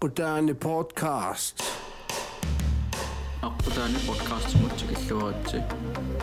[0.00, 1.55] Aquadani podcast.
[3.47, 5.59] аққутаани подкаст мутсикиллуаритси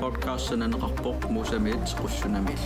[0.00, 2.62] подкастсананеқарпоқ мусамиит қуссунамил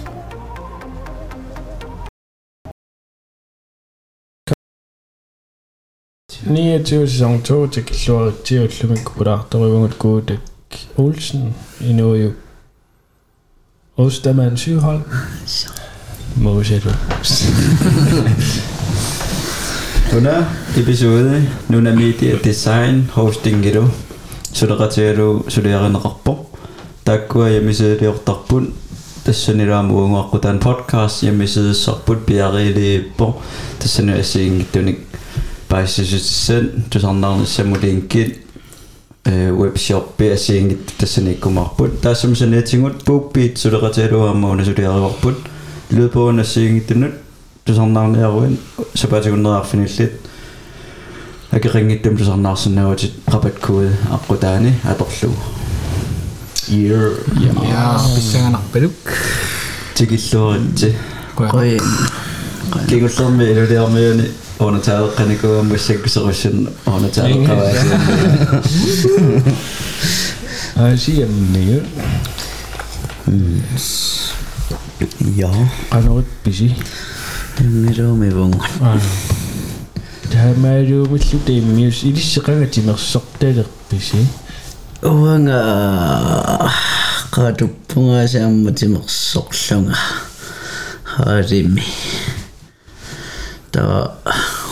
[6.55, 10.33] Ni sæson 2 til Killuar til at slumme kuda der var et godt
[10.97, 12.35] Olsen i noget
[13.97, 15.03] Ostermann syvhold
[16.37, 16.91] Mose du
[20.13, 20.45] Tuna
[20.77, 21.41] episode
[21.73, 23.89] nuna media design hosting gitu.
[24.53, 26.53] Sudah kaceru sudah akan rakpo.
[27.01, 28.77] Takwa ya misi dioktakpun.
[29.25, 33.41] Tesenira muung akutan podcast ya misi sakput biari lepo.
[33.81, 35.01] Tesenira sing tunik.
[35.73, 38.37] Paisisusen tusandang semudingkit
[39.57, 45.41] webshop asing tesini kumarput tasum senetingut pupit sudah kaceru amau nasudiarwakput.
[45.89, 47.32] Lydbogen er singet det nyt.
[47.66, 48.58] тусарнаарниаруин
[48.94, 50.12] сапатигуннераарфиниллит
[51.52, 55.36] акерингиттум тусарнаарсинаватит қапаткуи аққутаани аторлугу
[56.70, 58.92] Year Ja, писсаганарпалук.
[59.96, 60.96] тикиллуаритси
[61.36, 61.80] Кой.
[62.90, 67.98] кигуллерми илулиармиуни орнатаалеққаникуаммассаккусерусsun орнатаалеққаваасиа
[70.80, 71.82] I see a meal
[77.57, 79.01] таммерууми вунгун
[80.33, 84.27] таммеруумиллу тиммиус илиссеқага тимерсорталерписи
[85.03, 85.59] уанга
[87.35, 89.97] qaatuppungasaamma timersorlunga
[91.17, 91.85] haalimi
[93.73, 94.17] таа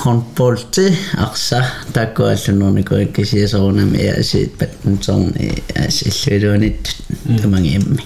[0.03, 6.97] хонполти арса таккуаллунернику иккисиасорунами иасиит паттунтерни аас иллуилуунит
[7.43, 8.05] таманги имми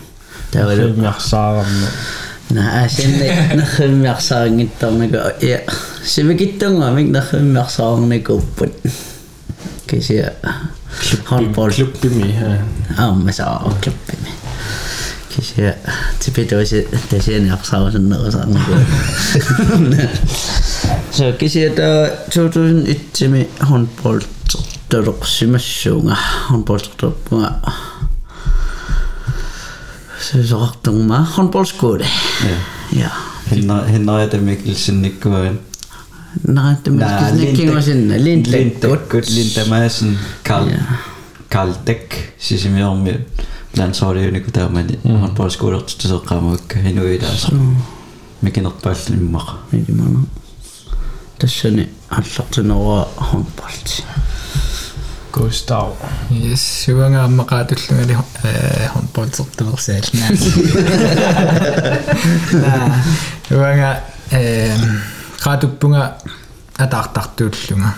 [0.53, 1.89] таавалу арсаарарну
[2.53, 5.59] Naa ah, sinne nakhimmiarsaangit tarnaga ja
[6.05, 8.73] simikittunga mik nakhimmiarsaarni kuppun.
[9.87, 10.31] Kisia
[11.25, 12.35] handball klubbi mi.
[12.99, 14.29] Aa masa klubbi mi.
[15.37, 15.73] Kisia
[16.25, 18.61] tipitoisi tesien aksaarsen nakhsaarni.
[21.11, 21.89] So kisia ah, ta
[22.35, 24.21] tutun itsimi handball
[24.89, 26.15] tarqsimassuunga
[26.51, 27.51] handball tarqpunga.
[30.49, 32.07] Zortungma handbollsskóli
[32.97, 33.11] ja.
[33.51, 35.59] Hinna heter Mikkel Sinnikkoen
[36.49, 40.17] Nei, þetta er Mikkel Sinnikkoen sinna Lindekk Linde Madsen
[41.55, 43.19] Kaldekk siis me oleme
[43.79, 47.53] landsorganiga teame handbollsskooli otsustas hakkama ikka Hinu edasi
[48.45, 49.21] mingi natuke palju
[49.73, 50.43] niimoodi
[51.39, 54.03] tässä ne allatsin olla handpaltsi
[55.34, 55.94] Gustav
[56.30, 60.30] Yes, сюанга аммақаатуллугали э хонполтертуерсаалнаа.
[62.52, 63.04] На.
[63.48, 64.76] Сюанга э
[65.44, 66.18] qaatuppunga
[66.78, 67.94] атаартартууллунга.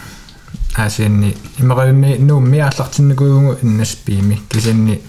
[0.75, 5.01] аасианни имериумми нуумми ааллартинникуугу иннаспиими кисанни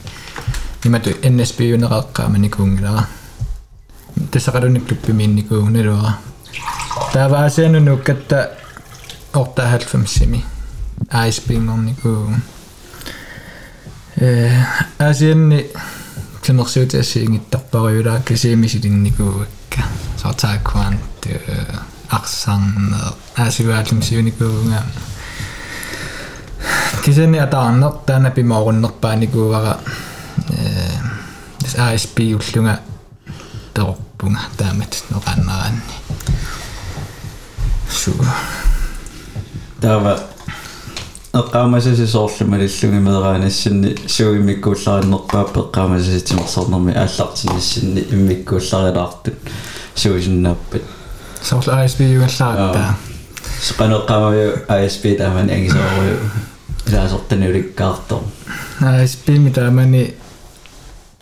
[0.84, 3.06] имату нспиунерааққаама никуунгилара
[4.32, 6.19] тассақалуник клуппимиинникуугу налуара
[7.12, 8.50] тааваасиану нуккатта
[9.32, 9.78] орта
[11.09, 12.34] аиспингорнику
[14.18, 14.63] э
[15.00, 15.66] асианни
[16.41, 19.84] тимерсиути ассиингиттарпариулаа кисиимисилинникуугакка
[20.22, 21.40] сортааккуан тэ
[22.09, 24.84] арсаарнер аасиваалум сиуникууга
[27.03, 29.80] кисиани атаарнер таана пимаоруннерпааникуувара
[30.50, 30.97] э
[31.78, 32.80] асп уллунга
[33.74, 35.97] терпунга таамат ноқаннараанни
[37.90, 38.25] суу
[39.81, 40.37] тава
[41.33, 49.33] эққаамасасисоорлумалиллугимеераанассинни сууимиккууллариннерпааппе эққаамасаситимерсорнэрми ааллартинissинни иммиккуулларилаартут
[49.95, 50.81] суусиннааппат
[51.41, 52.95] соорлу ISB югаллаатта.
[53.61, 56.19] Сеқанеққаамаю ISB тааман ангисоорую
[56.88, 58.19] илаасортаннуликкаартор
[58.81, 60.13] ISB митаамани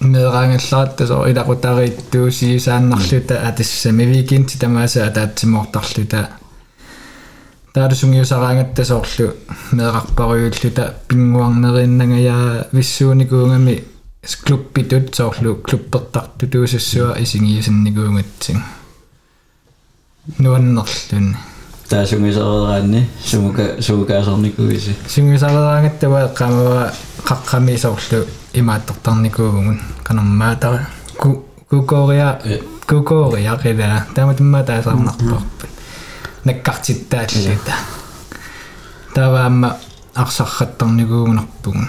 [0.04, 6.24] meeraangallaat so ilaqutariittuu siyusaannarluta atissamivigin titamaasa ataatsimortarluta
[7.76, 9.34] таалусунгиусараа ангаттас орлу
[9.78, 13.84] меэқарпаруйуллута пингуарнериннагая виссууникуунгами
[14.46, 18.64] клуппитут соорлу клуппертартутуусассуа исигиусинникуунгатсин
[20.38, 21.36] нуаннерлун
[21.90, 26.94] таасунгисарераанни сумука сумукаасарникууиси сунгисарераангаттава эққамава
[27.28, 32.40] қаққами соорлу имааттортарникуугун канармаатара ку кукориа
[32.88, 35.75] кукориа қилаа тааматумма таасаарнарпарпут
[36.45, 37.73] наккартиттааллита
[39.15, 39.75] таваама
[40.15, 41.89] арсарраттарникуугунарпугун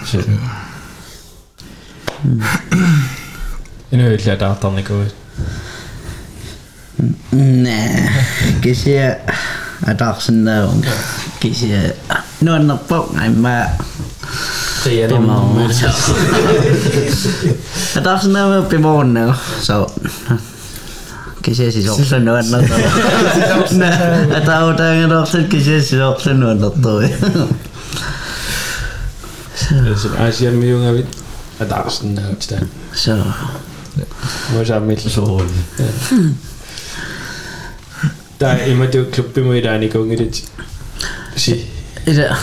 [3.92, 5.14] Inøyllaataartarnikuit
[7.32, 8.12] Nää,
[8.60, 9.16] kisiä
[9.90, 10.84] атаарсиннаавун
[11.40, 11.78] kisia
[12.40, 13.48] nuannerpo aimma
[18.68, 19.20] Pimorne.
[19.20, 19.28] Ja
[19.62, 19.88] taas
[21.46, 22.74] nämä pimorne so kisia siis oksen nuannerpo.
[24.36, 27.02] Että autaan ja oksen kisia siis oksen nuannerpo.
[29.96, 31.18] Som Asia Mjungavit.
[31.60, 32.60] Adarsen näyttää.
[32.92, 33.12] So
[34.52, 35.10] Muisa mittel.
[35.10, 35.42] Så
[38.40, 40.44] Der er immer det klubbe med der ni gånger det.
[41.36, 41.70] Si.
[42.06, 42.36] Ida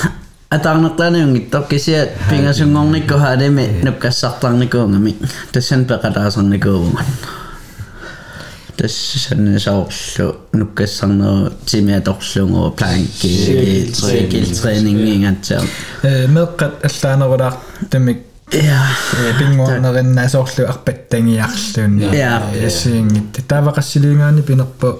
[0.49, 5.11] атаарнертаани унгитто кися пингасунгорникку хаалими нуккассартарникуунгами
[5.51, 7.05] тассан пеқалаасарникуугунган
[8.83, 15.63] тассанни саорлу нуккассарнеру тимиаторлунгу планки тренинgiнгатсаа
[16.03, 17.55] э меққат аллаанерулаар
[17.89, 18.19] тамик
[18.51, 18.81] я
[19.39, 22.41] пингуарнериннаасоорлу арпаттангиарлуунни Ja.
[22.55, 24.99] яссиингит таавақассилиингаани пинерпо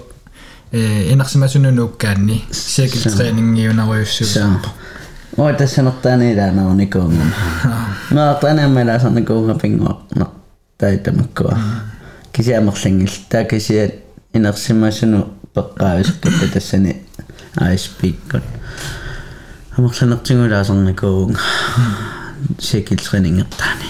[0.71, 4.59] э инарсимасуну нуккаанни сикл тренингиунеруйуссуу so
[5.37, 7.33] ой тассанертаани лаанерникуунгам
[8.11, 10.27] маартанаамалаасарникуунга пингуарнер
[10.77, 11.57] таитамаккуа
[12.34, 13.94] кисиамерлангил таа кисиат
[14.34, 16.96] инерсимасуну пеққаависукката тассани
[17.56, 18.42] аспиккут
[19.76, 21.40] амерланертигулаасерникуунга
[22.58, 23.88] сикилтринингертаани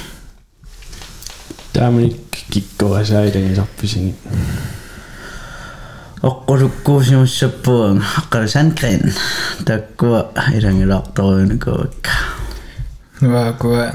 [1.73, 2.17] таамник
[2.51, 4.17] киккоасаилангисарписигит
[6.23, 9.13] оққулуккуусимассаппуан аққалсанкрин
[9.65, 10.21] таккуа
[10.57, 12.11] илангилаарторуйникуакка
[13.21, 13.95] нуакуа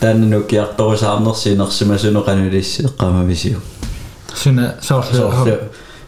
[0.00, 3.60] тааннуккиарторусаарнерси инерсимасуно канулисси эққамависиу
[4.34, 5.58] суна соорлу соорлу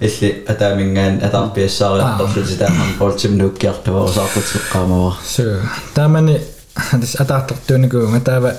[0.00, 5.61] илли атаамингаан атарпиассаариарторлу тааман полтимнуккиартуарусаартут эққамава so
[5.94, 6.40] таамани
[6.75, 8.52] атас атаартартуунникуунга таава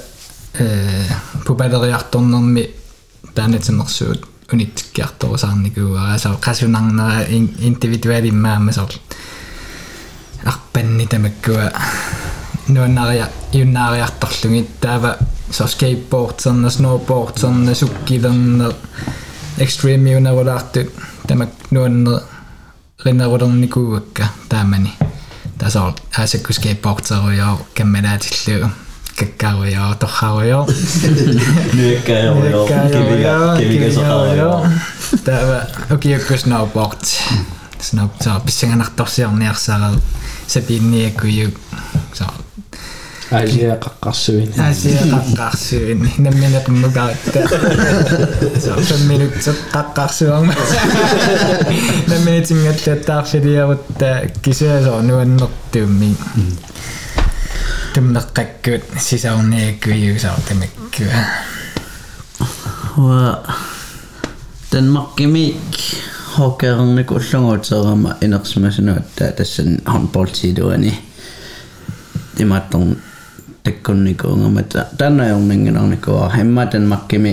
[0.60, 1.04] э
[1.46, 2.72] пупалериарторнерми
[3.36, 8.94] таанатимерсуут унитсиккиарторусаарникууара саа qasунарнера индивидуалиммаама соор
[10.46, 11.72] арпанни тамаккуа
[12.70, 15.18] нуаннариа юннаариарторлугит таава
[15.52, 18.76] со скейтбордсерна сноубордсерна суккилернер
[19.58, 20.90] экстрим юнерулаартут
[21.28, 22.24] тамак нуаннер
[23.04, 24.94] ринерулерникууакка таамани
[25.60, 28.72] тасоор аасакку скейтбордсеруйоо каммалаатиллу
[29.16, 30.68] каккаруйоо торхаруйоо
[31.74, 34.68] нуиккаажориоо кивига кивигасақариоо
[35.26, 37.06] таава окиукку сноуборд
[37.80, 39.94] сноуб саа писсанганарторсиарниарсаараа
[40.48, 41.54] сапинниаккую
[42.14, 42.34] саа
[43.33, 44.61] Asia qaqqarsuin.
[44.69, 46.11] Asia qaqqarsuin.
[46.19, 47.39] Nammini qimmukaaritta.
[48.61, 50.55] So femminutsu qaqqarsuarma.
[52.11, 54.07] Nammini tingattattaarfiliarutta
[54.43, 56.17] kisiasoo nuannertuummi.
[57.95, 61.19] Tumneqqakkuut sisaurniakkuiusaartamikkuа.
[62.99, 63.43] Wa
[64.73, 65.79] Danmarkimik
[66.39, 71.03] hokkaarinniku niinku ullunguuteerama inersmasunuattaa tassan handballtiiluani.
[72.37, 72.97] Timattern
[73.63, 77.33] tekkon niinku ngam ta tanna yong ningin ang niinku hemmaten makkimi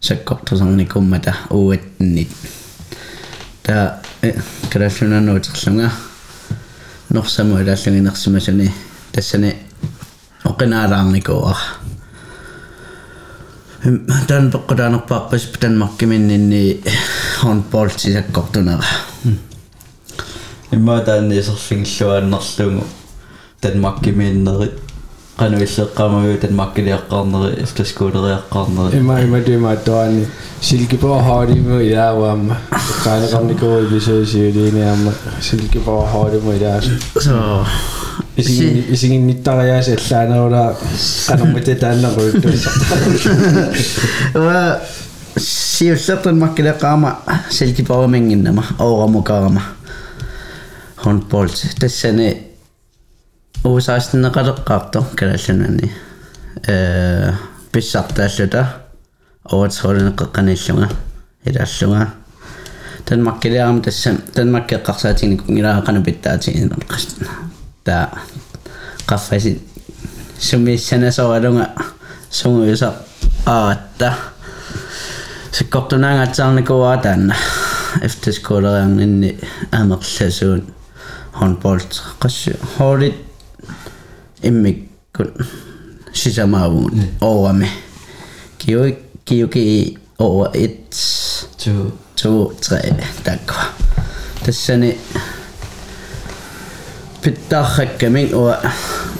[0.00, 2.30] sekkot sang niinku mata uet nit
[3.62, 3.98] ta
[4.70, 5.90] krasuna no tslunga
[7.14, 8.66] norsamu ilallangin nersimasani
[9.12, 9.50] tassani
[10.44, 11.62] oqinaalaang niinku ah.
[14.26, 16.82] Tan peqqutaanerpaarpas tan makkimin inni
[17.46, 18.82] on poltsi sakkortunera
[20.72, 21.04] imma hm.
[21.06, 21.38] taanni
[21.70, 21.84] niin
[22.56, 22.82] tän
[23.60, 24.87] tan makkiminnerit no
[25.40, 30.22] qanavissaqaamaguut at makkileaqqarneri iftaskuuleriaqqarneri ima ima dima toani
[30.68, 32.56] silkeborg hardimu ilaawaamma
[33.04, 35.12] qaaneqarnikuu ipisuusiuliiniamma
[35.50, 36.92] silkeborg hardimu ilaasu
[37.26, 37.36] so
[38.42, 40.64] isingin isingin nittarajaas allaanerula
[41.28, 42.48] qanermita taanneruluttu
[44.46, 44.60] wa
[45.38, 47.10] siullertan makkileaqqaama
[47.58, 49.62] silkeborg minginnama ooramukaarama
[51.06, 52.28] handballt tassani
[53.63, 55.91] håndbold тассани уусаастиннеқалеққарто калаллунани
[56.67, 57.31] э
[57.71, 58.67] писсартааллута
[59.45, 60.89] оотсоолинеққаниллунга
[61.45, 62.13] илааллунга
[63.05, 67.07] танмаккилиарам тассан танмаккеққарсаатигник унгилаақана питтаатигинеққас
[67.83, 68.09] та
[69.07, 69.61] qaffasi
[70.39, 71.69] сумиссанасоалунга
[72.29, 72.95] сунгуиса
[73.45, 74.13] аатта
[75.51, 77.35] сиккортунаангаатсаарникуаа таанна
[78.01, 79.39] эфтэскуулериарнинни
[79.71, 80.63] аамерласуун
[81.39, 82.57] håndbold qassu
[84.42, 85.46] emmekun
[86.12, 87.08] sisamaavuun mm.
[87.20, 87.68] overme.
[88.66, 89.56] Georg, Georg
[90.18, 91.48] over 1,
[92.16, 93.56] 2, 3, takker.
[94.46, 94.96] Tässä ne
[97.22, 98.56] pitää hakkamin oa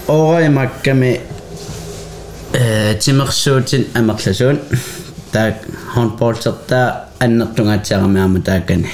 [0.08, 1.20] ooraimakkami
[3.04, 4.60] timersuutin amerlasuun
[5.32, 5.54] taak
[5.86, 8.90] handballsertaa annertungaatiaramiarma taakani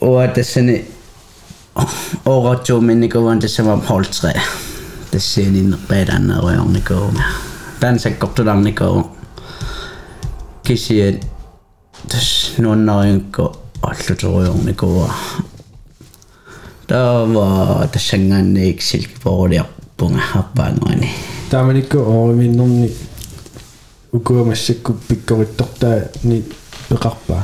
[0.00, 0.90] oa tassani
[2.25, 4.41] ooratuuminnikuvan tassamam hall 3
[5.11, 7.23] тассиининнерпаалааннериорникуунга
[7.79, 9.11] таансаккортуларникуу
[10.63, 11.15] кисиат
[12.09, 15.13] тас нуаннариукку аллутериорникуа
[16.87, 21.11] тава тассангаанниик силкипорулиарпунга аппаануани
[21.49, 22.91] тааманикку ориминнэрни
[24.11, 26.43] укуамассакку пиккориттортаа ни
[26.89, 27.43] пеқарпаа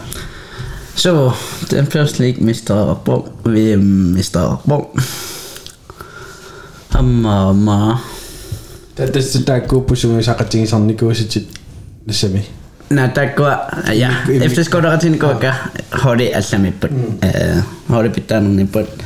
[0.97, 1.33] så
[1.71, 2.95] den First League Mr.
[3.05, 3.81] Bong VM
[4.15, 4.57] Mr.
[4.69, 5.01] Bong.
[6.95, 8.01] Amma amma.
[8.95, 11.43] Tässä takku pusumme sakatsin sanniku sitten
[12.11, 12.47] semi.
[12.91, 13.43] Nä takku
[13.93, 15.55] ja efter skodatin koka
[16.05, 16.91] hodi asami put.
[17.91, 19.05] Hodi pitää niin put.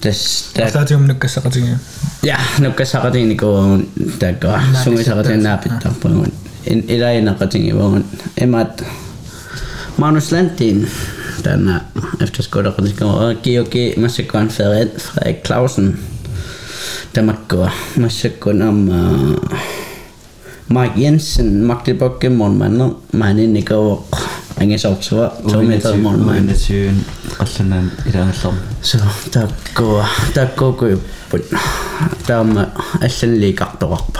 [0.00, 1.76] Tässä takku on nukka sakatsin.
[2.22, 3.46] Ja nukka sakatsin niinku
[4.18, 4.46] takku
[4.84, 6.32] sumi sakatsin nää pitää pun.
[6.66, 8.04] En idaina katsin vaan
[8.38, 8.84] emat.
[10.00, 10.86] Magnus Landin,
[11.44, 11.78] den er
[12.20, 16.00] efterskudt af Rødskov, Georg Masekon Ferret, Frederik Clausen,
[17.48, 17.66] gå.
[17.96, 19.36] Masekon om øh, uh,
[20.68, 24.06] Mark Jensen, Magdi Bokke, Morgenmanden, Mani Nikov,
[24.56, 26.38] Ange Sotsuva, Tommy Tavmon, Mani.
[26.38, 26.94] Uinnetyyn,
[27.40, 28.54] Allanen, Iranallom.
[28.82, 28.98] Så
[29.34, 31.02] der går, der går køben.
[32.26, 32.64] Der er
[33.02, 34.18] Allan Ligartorp.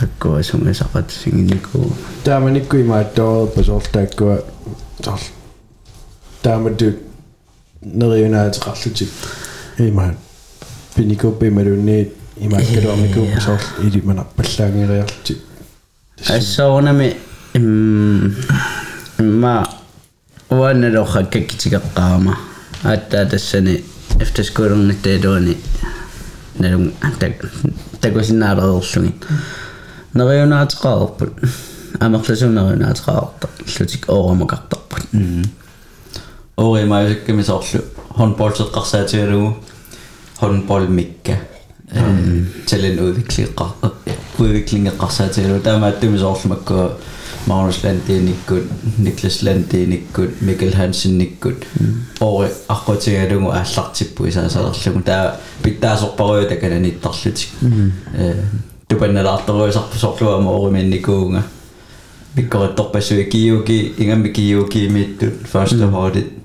[0.00, 1.96] Der går, som jeg sagde, at singen går.
[2.26, 4.55] Der man ikke i mig døjet på sol, der går
[5.02, 5.30] таарлу
[6.42, 6.96] таамаддук
[7.82, 9.08] нериунаатэқарлутик
[9.78, 10.14] има
[10.94, 15.38] пиникоппи малунниит имааккалуарникууп соорл или манарпаллаангериарлутик
[16.28, 17.16] ассоорнами
[17.54, 18.34] имм
[19.18, 19.68] имма
[20.50, 22.36] уаннелорха каккитигеққарама
[22.82, 23.84] ааттаа тассани
[24.20, 25.56] after school-нитэ дони
[26.58, 27.44] налун антак
[28.00, 29.14] такусинаалеерлугин
[30.14, 31.32] нериунаатэқарпут
[32.00, 33.48] амерласунериунаатэқарта
[33.78, 35.49] лутик оорамакарта оорамакартарпут
[36.57, 37.81] Orimaisakkami soorlu
[38.17, 39.55] håndboldseqqarsaatigalugu
[40.41, 41.33] håndboldmikka
[42.69, 43.69] talent udviklinger
[44.39, 46.91] udviklingeqqarsaatigalugu taamaattumi soorlumakku
[47.47, 48.63] Magnus Landinikkut
[48.97, 51.65] Niklas Landinikkut Mikkel Hansennikkut
[52.21, 55.31] ori aqqutigalugu aallartippu isaasalerlugu taa
[55.63, 57.49] pittaasorparuyu takananittarlutik
[58.13, 58.33] э
[62.36, 65.90] pikkorittorpassuikkiuki ingammikiuki miittut first mm.
[65.90, 66.38] hoodit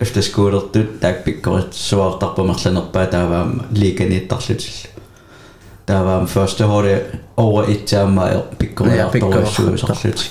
[0.00, 5.02] efterskuulertut taak pikkorit suartarpumerlanerpaa taavaam liikaniittarlutillu
[5.86, 6.96] taavaam first hoodi
[7.36, 8.26] over itsaamma
[8.58, 10.30] pikkoriartoruissuusarlut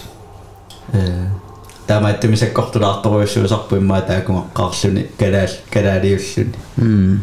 [1.88, 7.20] tämä että missä kohtulaattoruissuusarpuimmaa taakungaqqaarluni kalaal kalaaliulluni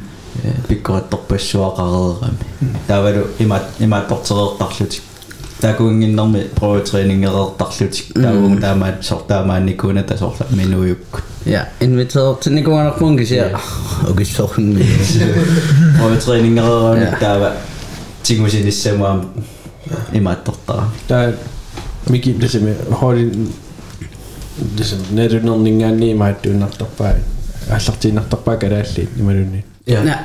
[0.69, 2.39] pikkorittorpassuaqarerami
[2.87, 5.08] taavalu imat imattortereertarlutik
[5.62, 13.46] takuinginnarmi pro-trainingereertarlutik taavung taamaat sortaamaannikuna tasorla minuujukkut Ja, inviteret til Nikolaj kisia.
[14.10, 14.80] Okay, så hun
[16.00, 17.16] pro-trainingereerani Ja.
[17.20, 17.52] taava
[18.24, 19.22] tingusinissamuam
[20.14, 21.34] imaattortara таа
[22.10, 23.32] мики лисими холи
[24.78, 27.14] лисим нерунернингаанни имааттуунартарпаа
[27.70, 30.19] аллартиинартарпаа калаалли ималунни Ja,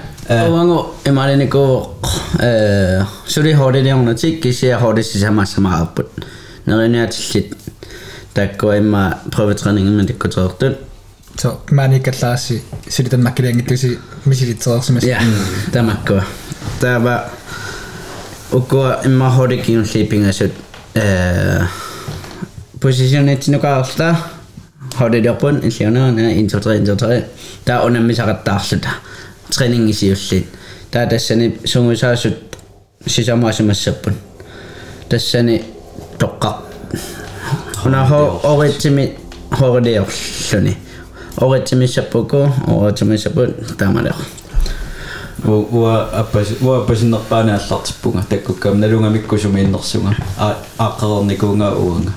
[0.50, 2.00] oango emaliniko
[2.40, 6.26] eh suri hodi de ona tik kisia hodi si sama sama aput.
[6.66, 7.56] Narinya tsit
[8.34, 10.64] takko emma prøvetræning men det går trådt.
[11.40, 15.04] Så maanikkallaassi silitan makkiliangittusi misilitseersimas.
[15.04, 15.22] Ja,
[15.72, 16.22] tamakko.
[16.80, 17.20] Tää va
[18.52, 20.52] ukko emma hodi kiun sleeping asut
[20.96, 21.64] eh
[22.80, 24.16] positionet nukaarsta
[25.00, 27.26] hodi dopun isiona na into tre into tre.
[27.66, 28.90] Tää on emmi saqattaarsuta.
[28.90, 28.94] Training isiullit.
[28.94, 29.13] Tää
[31.07, 32.57] tassani sungusaasut
[33.07, 34.15] sisamaasimmassapun.
[35.09, 35.65] Tassani
[36.19, 36.63] toqqa.
[37.87, 39.17] Ona ho oritsimi
[39.61, 40.77] horidiorluni.
[41.41, 44.15] Oritsimissappuku, oritsimissapun tamaleo.
[45.47, 52.11] ua appas ua appasinnerpaani аллартиппунга таккуккам налунgamikkusumi иннерсунга а ааққерникуунга уунга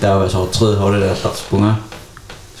[0.00, 1.16] таава соотрид холила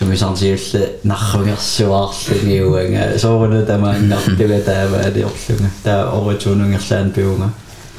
[0.00, 7.50] сумисарсиулле нарругерсуаарлуги уанга соорна тамааннартуга таава алиорлунга таа оритуунунгерлаан пиунга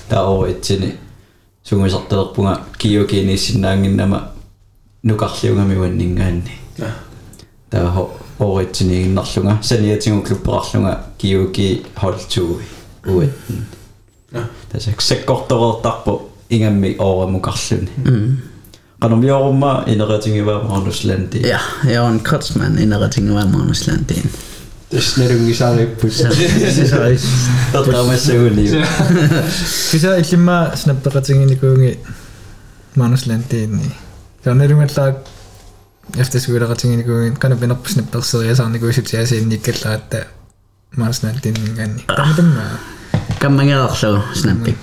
[0.10, 0.96] таа оритсини
[1.64, 4.32] сумисартелерпунга киокиниссиннаангиннама
[5.04, 6.60] нукарлиунгами уаннингаанни
[7.70, 12.64] таа хо оритсинигиннарлунга саниатингу клупперарлунга киуки холтууи
[13.08, 13.30] уат
[14.70, 16.98] tässä sekkortoreertarpu ingammi
[19.02, 24.30] ooramukarluni qanormiorumma ineretingiva manuslandi Ja, jag är en kotsman i några ting var manuslantin.
[24.92, 26.14] таснерунgisaripпут
[27.72, 28.68] татамассагуни
[29.92, 31.98] киса иллимма снаппеқатингиникуунги
[32.96, 33.92] мануслантиинни
[34.44, 35.16] карнелунгаллаа
[36.16, 40.24] эфтэсгуулеқатингиникуунги кана пенерпуснапперсериасаарникуусутиасиинниккаллаатта
[40.96, 42.64] мануслантииннгаанни камтамма
[43.40, 44.76] Kan man göra så snappig?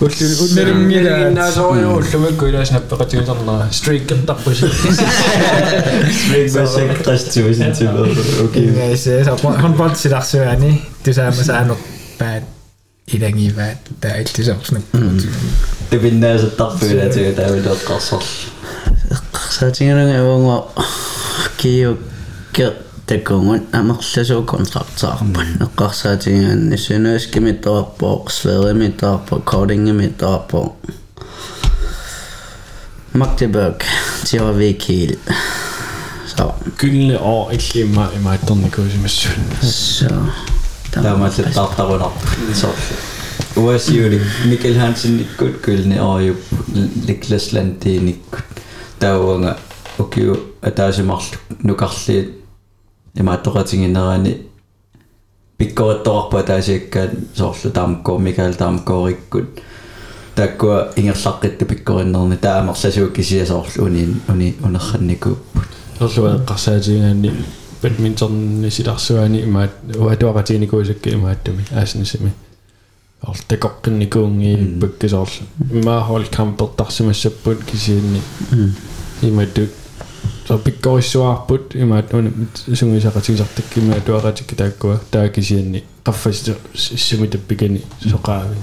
[0.00, 8.08] Уллермира наасориу уллумакку илааснаппеқатигулернера стрик кэттарпуси стрик башек тастивисин тибер
[8.44, 11.76] окей гайсе сапон партсиларсуани тусаамасаанер
[12.18, 12.42] паат
[13.06, 14.82] илангиваат таа иллисерснап
[15.90, 18.24] тувиннаасаттарфуила тига таавилоққарсорлу
[19.10, 20.56] эққарсаатингернга аванга
[21.58, 21.96] кио
[22.52, 22.72] кэ
[23.09, 30.75] tekungun amерласуу контрактаарпан эққарсаатингаан нисунааскимиттоарпоо сверимиттоарпо кодингимиттоарпо
[33.15, 33.83] Magdeburg
[34.27, 35.15] Tjørvikil
[36.27, 36.49] så
[36.81, 40.09] gyldne år illima imaattornikuusimassuun så
[40.91, 42.11] таамааллаттаартарунар
[42.53, 42.75] сор
[43.55, 46.41] уасиули микел хансен никкут кылни аажуп
[47.07, 48.65] ликласлантииниккут
[48.99, 49.57] тауанга
[49.97, 52.38] окиу атаасимарлу нукарлиит
[53.14, 54.36] имааттоқатингинерани
[55.58, 59.60] пиккориттоқарпа таасиаккаат соорлу таамаккоо микаал таамаккоориккут
[60.34, 67.32] тааккуа ингерлаққитта пиккориннерни таамерласуук кисия соорлу униин уни унерранникууппут сорлу эққарсаатиингаанни
[67.82, 72.32] бадминтонни силарсуаани имаат уатуақатиникуисакки имааттуми аасинисими.
[73.22, 78.20] Орл такоққинникуунгииппакки соорлу имаа хоол кампертарсимассаппут кисиинни
[79.22, 79.70] иматтук
[80.49, 82.31] så пиккориссуарпут имаат уна
[82.73, 88.61] сунгисақатигисартакки имаат туақатикки тааккуа таакисиинни qaffasti issumitappikani soqaavin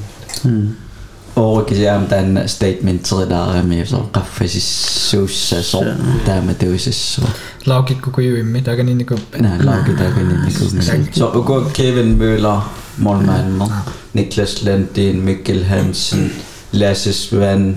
[1.37, 5.81] Oorikisiam taanna statementerilaarami so qaffasissuussa so
[6.26, 7.22] taama tuisassu
[7.66, 10.64] laukikkukujuimmi taakaniniku na laukitaakaninniku
[11.12, 12.61] so uko Kevin Møller
[12.98, 13.68] målmanden
[14.14, 16.31] Niklas Landin Mikkel Hansen
[16.72, 17.74] Lasse Svand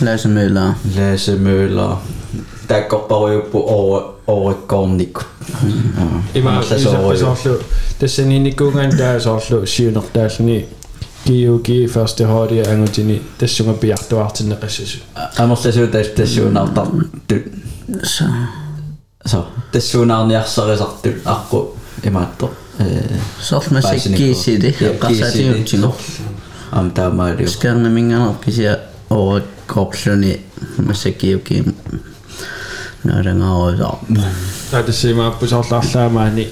[0.00, 1.96] Lasse Møller Lasse Møller
[2.68, 5.18] der går bare på over over Gornik
[6.34, 7.58] има исаппасоорлу
[8.00, 10.64] тассанинниккуунгаан таасоорлу сиунертааллани
[11.24, 14.98] киуги første hårde ангутини тассунга пиартуартиннеқассасу
[15.36, 16.86] Амерласуу тас тассуунартар
[18.02, 18.24] så
[19.24, 21.58] so тассуунаарниарсарисарту аққу
[22.04, 25.94] имаатто э sort musikkiisidi qassatiutsingo
[26.72, 28.78] am taamaaliu skarna minganor kisia
[33.04, 33.96] over korpsluni musikkiuki нарангааваа
[34.70, 36.48] таатассимааппусоорлаарлаамаани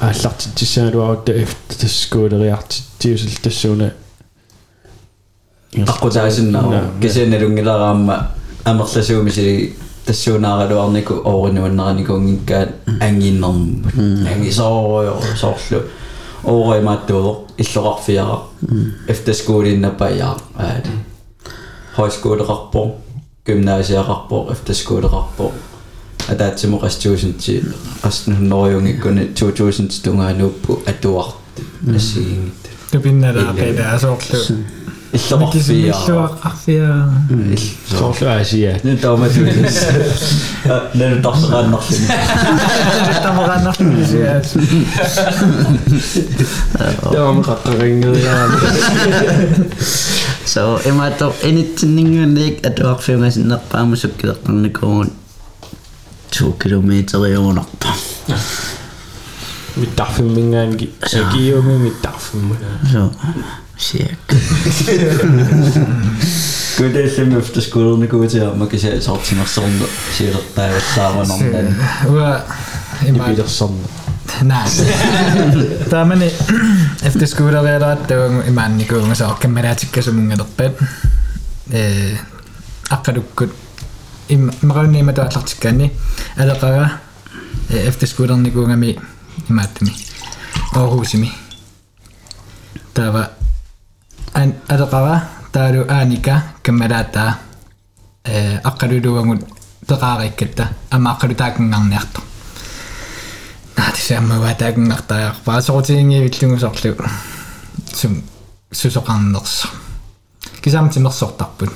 [0.00, 1.32] ааллартитсааluарутта
[1.80, 3.90] таскуулериартитсиусил тассууна
[5.76, 8.30] аққутаасиннаа кисианалунгилараама
[8.64, 12.68] амерласууми сили тассуунааралуарнику ооринуаннераникуунгиккаат
[13.00, 13.84] ангиннэрм
[14.32, 15.80] ангисоорио соорлу
[16.44, 18.38] ооримааттуо иллоқарфиара
[19.08, 20.92] эфтэскуулиннаппаяа аали
[21.96, 22.82] højskoleqarpo
[23.46, 24.36] gymnasiaqarpo
[26.28, 27.54] efterskoleqarpo атаатсимоқастуусинти
[28.02, 31.34] qastenhunnorjungikkuni 2000 тунгаанууппу атуарт
[31.96, 34.38] ассигингит тупинналаақида асоорлу
[35.14, 36.88] иллоқарфиаа иллуақарфиа
[37.90, 39.76] соорлу аасия nu тааматуус
[40.94, 42.06] нэр тарсеқааннарлуни
[43.24, 44.46] тамагааннарлуисиат
[47.12, 48.46] таам қаққарингериаа
[50.52, 55.08] so emato enitsinningunik atuarfiungasinnerpaamusukkileqqarnikuun
[56.31, 57.67] 2 Kilometer i Urlaub.
[59.75, 61.17] Mit Daffeln bin ich so.
[61.17, 62.57] Junge, mit Daffeln.
[62.91, 63.11] So,
[63.77, 64.35] cirka.
[66.77, 69.85] Kyllä teille myftis kuulunne kuitenkin, mä kysyä sopsina sonda,
[70.17, 71.75] siirrot päivät saavan on tänne.
[73.05, 73.87] Ei pidä sonda.
[74.43, 74.69] Nej.
[75.89, 76.33] Tämä meni,
[77.03, 80.01] efter skolan redan, att det var en man i gång och saker, men jag tycker
[80.01, 80.77] så många doppet.
[81.73, 82.17] Øh,
[82.89, 83.49] Akka dukkut
[84.29, 85.91] им магаунниимата аллартиккаани
[86.37, 87.01] алеқара
[87.69, 88.99] эфтэскуулерникуугами
[89.49, 89.93] имааттами
[90.73, 91.31] оорусими
[92.93, 93.31] тава
[94.33, 97.39] ан алеқара таалу ааника каммалаатаа
[98.23, 99.45] э аққалулуангут
[99.87, 102.21] теқаариккатта ама аққалутааккнгаарниарто
[103.75, 106.95] атисааммаваатаакнгартаяар паасорутингиивиллугусарлу
[107.93, 108.23] сум
[108.71, 109.67] сусоқарнерсо
[110.61, 111.71] кисаамтимерсортарпут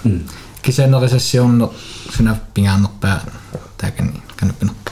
[3.78, 4.90] taakani kanupinaq.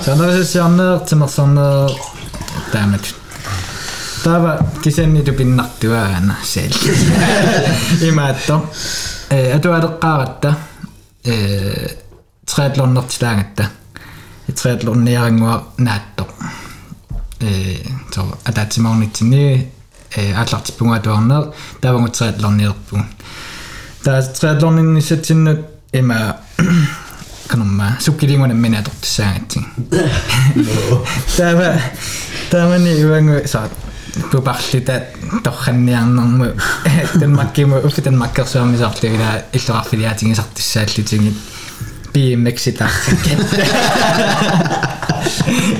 [0.00, 1.90] Sanerissiarneertimersarneer
[2.72, 3.14] taamat.
[4.24, 6.72] Taava kisenni tupinnartuaana sel.
[8.08, 8.54] Imaatto.
[9.30, 10.54] Eh atualeqqaaratta
[11.24, 11.86] eh
[12.54, 13.64] triathlonnertilaangatta.
[14.54, 16.24] Triathlonniaringua naatto.
[17.40, 17.80] Eh
[18.14, 19.79] so ataatsimaornitsinni eh аллартиппунга туарнер таавангу
[20.15, 23.05] аллартиппунгаатуарнер тавангутсаалларниерпун
[24.03, 25.59] таасаалларнинниссатсиннут
[25.93, 26.37] има
[27.47, 29.65] канамма суккилингуна минаатортсаангатсин
[31.37, 31.81] тава
[32.49, 33.71] тамани ивангу саат
[34.31, 35.07] пупарлита
[35.43, 36.53] торханниарнэрму
[37.19, 41.35] танмаккиму уфтан маккерсуармисаарлугила иллоқарфилиаатингисартсааллитингит
[42.13, 43.39] BMX тартиккат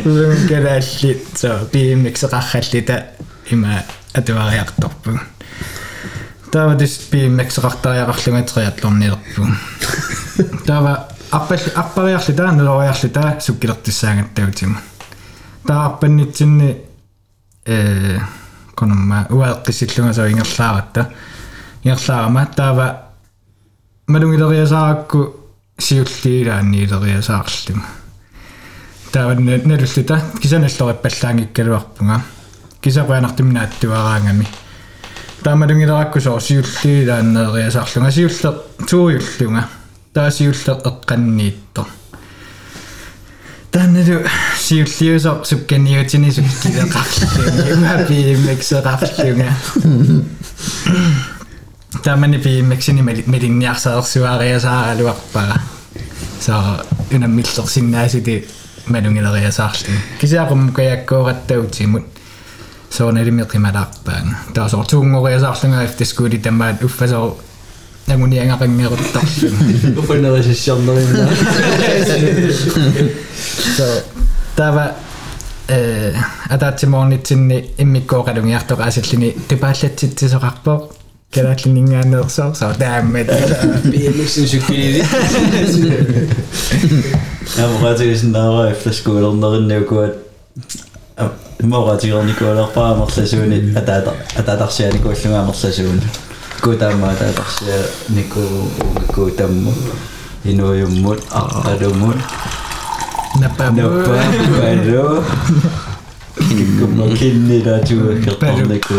[0.05, 3.05] унгкалаалли со BMX қархаллита
[3.51, 5.20] има атуариарторпу.
[6.52, 9.46] Тава дис BMX-эқартариақарлунга триатлорнилерпу.
[10.66, 14.80] Тава арпал арпариарли таа нулориарли таа суккилертиссаагаттагутима.
[15.66, 16.82] Таа арпаннитсинни
[17.66, 18.18] э
[18.74, 21.12] кономма уаэққиссиллунга со ингерлааратта.
[21.82, 23.02] ингерлаарама таава
[24.06, 25.36] малунгилериасааракку
[25.78, 27.84] сиуллиилаанниилериасаарлума.
[29.12, 32.22] таава налуллута кисаналлориппаллаангиккалуарпунга
[32.80, 34.46] кисапаанартимнааттуараангами
[35.42, 38.54] таамалунгилеракку соо сиуллиилааннериасаарлунга сиуллер
[38.88, 39.68] тууйуллунга
[40.14, 41.86] таасиуллер эққанниитто
[43.70, 44.20] таннеру
[44.58, 49.52] сиуллиусо сукканиутини суккилеқарлуга имапи мексеқарлуга
[52.02, 55.60] таамани пи мексини мелинниарсаерсуариасааралуарпара
[56.40, 56.52] so
[57.12, 58.48] унаммиллерсиннаасити
[62.98, 67.36] малунгилериасаарлу кисиақум каяккоораттаутимут соонелимиқималаарпаан таасоор тунгориасаарлунга ифтискули тамаат уффасоо
[68.06, 71.28] нагуниангақангеруттарлу Ufunnerississornerima.
[73.76, 73.86] so
[74.56, 74.94] тава
[75.68, 76.12] э
[76.48, 80.78] атаатсимоорнитсинни иммиккооқалунгиартоқаасаллини тупааллатситсисоқарпоо
[81.34, 83.28] калааллинингаанерсоо соо тааммат
[83.92, 85.02] BMX-in sukkilidi.
[87.64, 88.74] Амратигисин наара
[91.73, 96.01] mawqaatigerni kualerpaamarsasuuni ataata ataatarsiani kuallungaamarsasuun
[96.63, 97.79] kutaamma ataatarsia
[98.15, 98.43] niku
[99.15, 99.73] kutammu
[100.45, 102.17] inuyummut aqqalummut
[103.39, 103.89] napparu
[107.19, 108.93] kinni laatuakkertarniku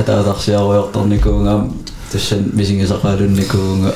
[0.00, 1.62] ataatarsiaruyortarnikuungaam
[2.12, 3.90] tussan misingisaqaalunikuunga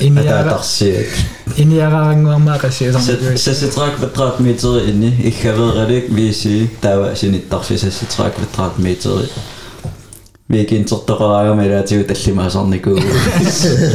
[0.00, 1.08] атаатарсиак
[1.56, 9.28] иниараарангуармаа қассиусарникуи сасситрак квадратметри инни иггавералик виси тава синиттарси сасситрак квадратметри
[10.48, 12.98] викинтертоқараамалаатигу таллимаасарникуу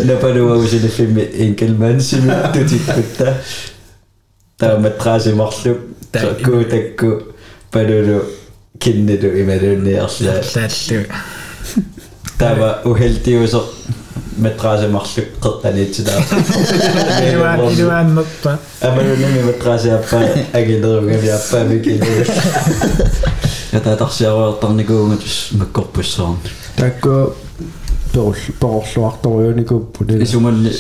[0.05, 3.41] напалуагусилиффими инкелмансими тутиккутта
[4.57, 5.77] тааматрасимарлук
[6.11, 7.23] такку
[7.71, 8.21] палулу
[8.79, 11.05] киннилу ималуунниарла лааллу
[12.37, 12.81] тава
[14.29, 16.21] ухелтиусо матрасимарлук қеққаниитсилаа
[17.31, 20.17] илуан илуаннерпа амалуними матрасиаппа
[20.53, 22.05] агилеругавиаппаами килу
[23.71, 25.51] ятатарсиаруйортарникуунгатус
[28.15, 30.71] маккорпуссоорн Takku perul perulluartoriunikuppu исуманни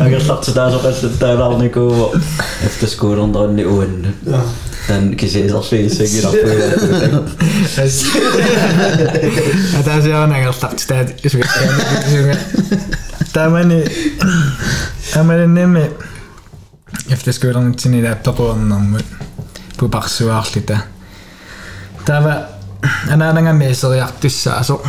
[0.00, 2.14] агерлартитаасоқаллаттаалаарникуу
[2.66, 4.08] эфтэскуулернеринни уанну
[4.86, 6.72] тан кисиисерфигиссагиларпуилаа
[9.80, 12.36] атаасиаранагерларт таат исугаттаани
[13.32, 13.84] тамани
[15.16, 15.90] амалинними
[17.10, 19.06] эфтэскуулернитсини лаптоқуернэрмут
[19.78, 20.76] пупарсуаарлита
[22.06, 22.48] тава
[23.10, 24.80] анаанангами исериартуссаасо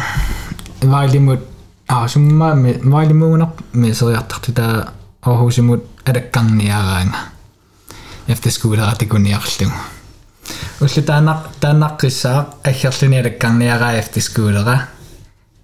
[0.81, 1.41] вайлимут
[1.87, 7.17] аасуммаами вайлимуунер мисериартарту таа орхусимут алаккарниараанга
[8.27, 9.71] эфтэскуулератикуниарлугу
[10.81, 14.89] улли таанақ таанаққиссаа аггерлуни алаккарниараа эфтэскуулера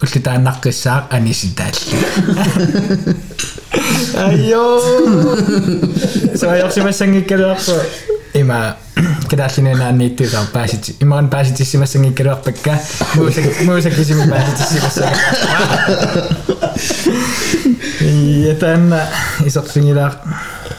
[0.02, 1.96] улли таанаққиссаа аниситаалли
[4.28, 4.64] айё
[6.42, 7.76] соёрсимассангиккалуарпу
[8.35, 8.77] има
[9.31, 12.81] кэдааллинаанааннииттуусаа паасити имаан пааситиссимассанги калуарпакка
[13.15, 15.17] муусак муусак кисими пааситиссимассага
[18.51, 18.93] ятан
[19.47, 20.15] исертингилаар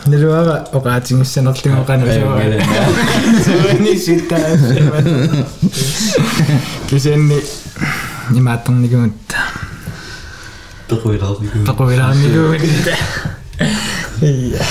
[0.06, 2.62] нэлуара оqaатингиссанерлугу канусуара
[3.46, 4.58] суни ситтаа
[6.90, 7.40] кисенни
[8.32, 9.14] имааттерникумут
[10.90, 12.62] токуилаарникумут токуилаарникумут
[14.22, 14.62] ия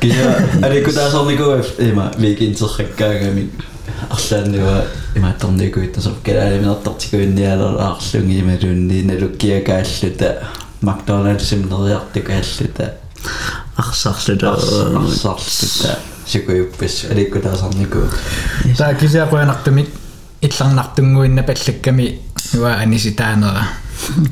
[0.00, 3.50] кия аликутаасорникуу има викинтерраккаагами
[4.10, 4.84] арлааннуа
[5.16, 10.48] имаатторникуу тасо калаалиминертартикуинниалер аарлунги ималуунни налуккиакааллута
[10.82, 12.94] McDonald's нериартикааллута
[13.76, 18.08] арсарлута арсарлута сикуйуппис аликку таасарнику
[18.76, 19.88] таа кисиақуянартумик
[20.40, 22.20] илларнартунгуинна паллакками
[22.54, 23.68] уа аниситаанера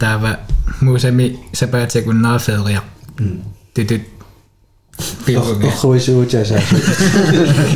[0.01, 0.41] таава
[0.81, 2.85] муусами сапаатикуннера феериар
[3.75, 4.16] тутут пилгуми
[5.28, 6.62] Охоисуутиасаа.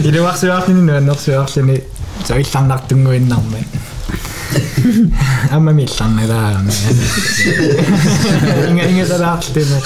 [0.03, 1.83] Илуарсуарлини нуаннерсуарлини
[2.27, 3.67] соилларнартунгуиннарми.
[5.51, 6.73] Амма милларнелаарами.
[8.69, 9.77] Инга инга тараартима.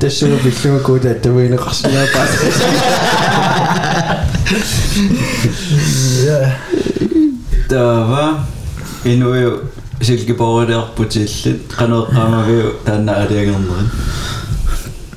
[0.00, 2.26] Тэсүр биллугууда таминеқарсинаапаа.
[7.68, 8.44] Тава
[9.04, 9.60] инуи
[10.00, 13.90] силгиборилерпутиллит канеэққамавиу таанна алиагернерин.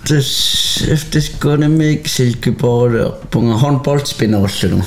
[0.04, 4.84] Efter, efter Skåne Myksilkeborg på handbollspinossilla.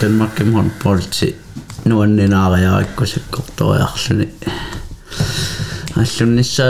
[0.00, 1.36] Denmarkin handbollsi
[1.84, 4.24] nuonninaara ja ikkusikkortoriarluni.
[4.24, 6.62] Niin Allunissa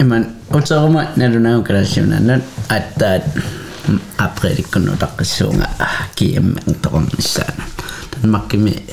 [0.00, 3.22] iman utsaruma nalunaukalallunaannan attaat
[4.18, 7.62] aprilikkunu mm, taqqissuunga äh, kiimmeen tornissaan.
[8.12, 8.86] Denmarkimi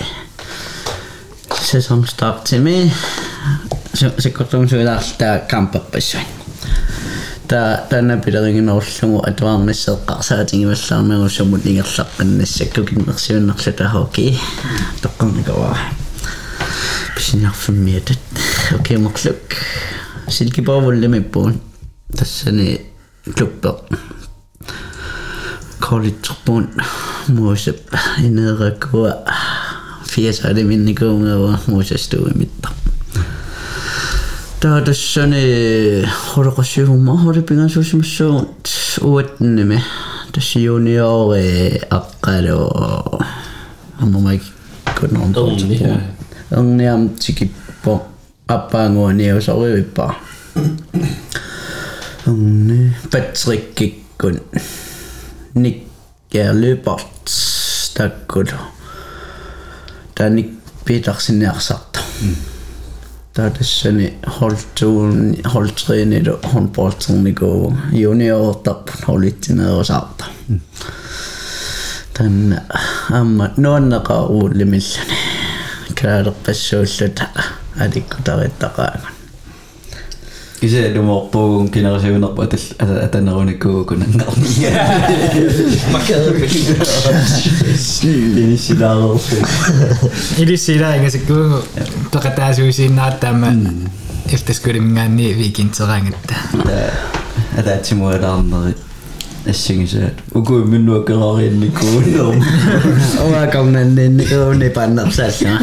[2.43, 2.91] till mig.
[3.93, 6.23] секретарсуулаарлаа кампаппассуан
[7.47, 14.37] та тана пилeringen орлугу атуарнассеэққарсаатингиваллаармеру сумут нигерлаққаннассакку киммерсиуннерлу тахоки
[15.01, 15.77] тоққарникава
[17.15, 18.19] писинарфиммиатат
[18.79, 19.55] окемерлук
[20.29, 21.61] силкипаавуллимиппуун
[22.15, 22.81] тассани
[23.25, 23.77] клуппеқ
[25.79, 26.69] колледжерпуун
[27.27, 27.77] муусап
[28.19, 29.25] инеэрэккуа
[30.05, 32.73] фиасалиминникуунгава муусастууимиттар
[34.59, 35.21] tässä
[36.35, 38.55] horko siruma horipingan susimussuun
[39.01, 39.83] uutnime
[40.31, 42.69] tässä juniori akkalo
[44.01, 44.41] ammamaik
[44.99, 45.95] kunon tuntia
[46.55, 48.07] onniam tikippo
[48.47, 50.15] appaanguani usorivippa
[52.27, 54.41] onni Patrick Kikkun
[55.53, 57.31] Nikker Løbert
[57.97, 58.59] takkulu
[60.15, 60.51] Tanik
[60.85, 62.35] Petersen ersarta mm
[63.37, 66.23] da Tädessäni holtuun, holtriini
[66.55, 70.25] on poltun niinku junior tap holittina osalta.
[72.13, 72.61] Tän
[73.11, 75.17] amma nuonnaka uulimillani.
[75.95, 77.19] Käädä pessuullut,
[77.79, 79.18] älikku tarvittakaan.
[80.59, 84.71] Kise lumoorpuugun generasiunerpu atal atanerunikkuugu nangarnia.
[85.93, 86.51] Makaadupik.
[88.41, 89.21] Ilisilaaru.
[90.37, 91.63] Ilisila ingasukkuugu
[92.11, 93.53] peqataasuusiinnaattaamma
[94.33, 96.35] iftaskulimingaanni viikinteraangatta.
[97.59, 98.88] Ataatimualaarnerit.
[100.32, 102.38] укуи миннуаккераариинникуунерм
[103.26, 105.54] уакарнаннинникууни паннерсаалла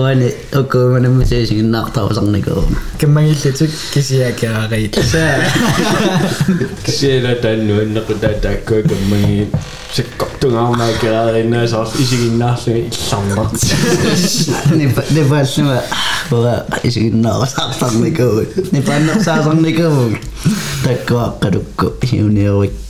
[0.00, 0.28] уани
[0.60, 2.62] укууманаммасиисигиннаартаусарникуу
[3.00, 4.94] каммагиллутик кисиакерариит
[6.84, 9.48] Кисера таннуаннеқута тааккуа каммаги
[9.96, 13.52] саккортунгаармаа кераариннаасаар исигиннаарлуги илларнерт.
[15.10, 15.82] непалсума
[16.30, 20.16] ура исигиннаарсаартарникуу непаннерсаасарникуу
[20.84, 22.85] таккуаққалукку юниорикка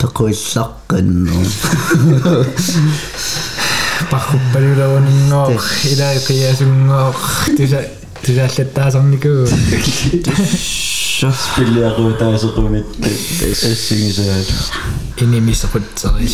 [0.00, 1.38] takuissaqqannu
[4.10, 7.20] parruppalulavunngooq ilaaqiyasunngooq
[7.56, 7.80] tusa
[8.24, 9.34] tusallataasorniku
[11.21, 12.85] тусааллаттаасарникуу спилиаруутаасеқумит
[13.71, 14.47] ассигисаат
[15.17, 16.33] инимисеқутсерис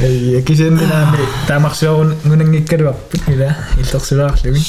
[0.00, 4.60] я кисеннаами таамарсуарун нунангиккалуарпут ила иллерсулаарлуги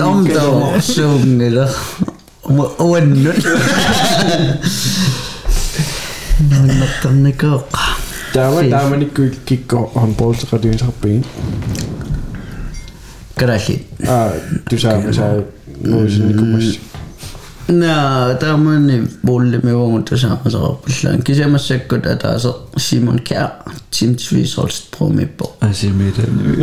[0.00, 1.70] амтаамарсуунгила
[2.44, 3.46] уаннут
[6.40, 7.64] наннартарникоо
[8.32, 9.90] Таама тааманикку кикко
[13.37, 13.87] Kerashi.
[14.07, 14.31] Ah,
[14.69, 15.23] tyssää, missä
[15.87, 16.79] noissa nikumas.
[17.67, 21.23] No, tämmöinen puoli me voimme tässä saapillaan.
[21.23, 22.27] Kysymässä, kun tätä
[22.77, 23.47] Simon Kjær,
[23.99, 25.57] Tim Tvisolst Promipo.
[25.61, 26.59] Ai se mitä nyt.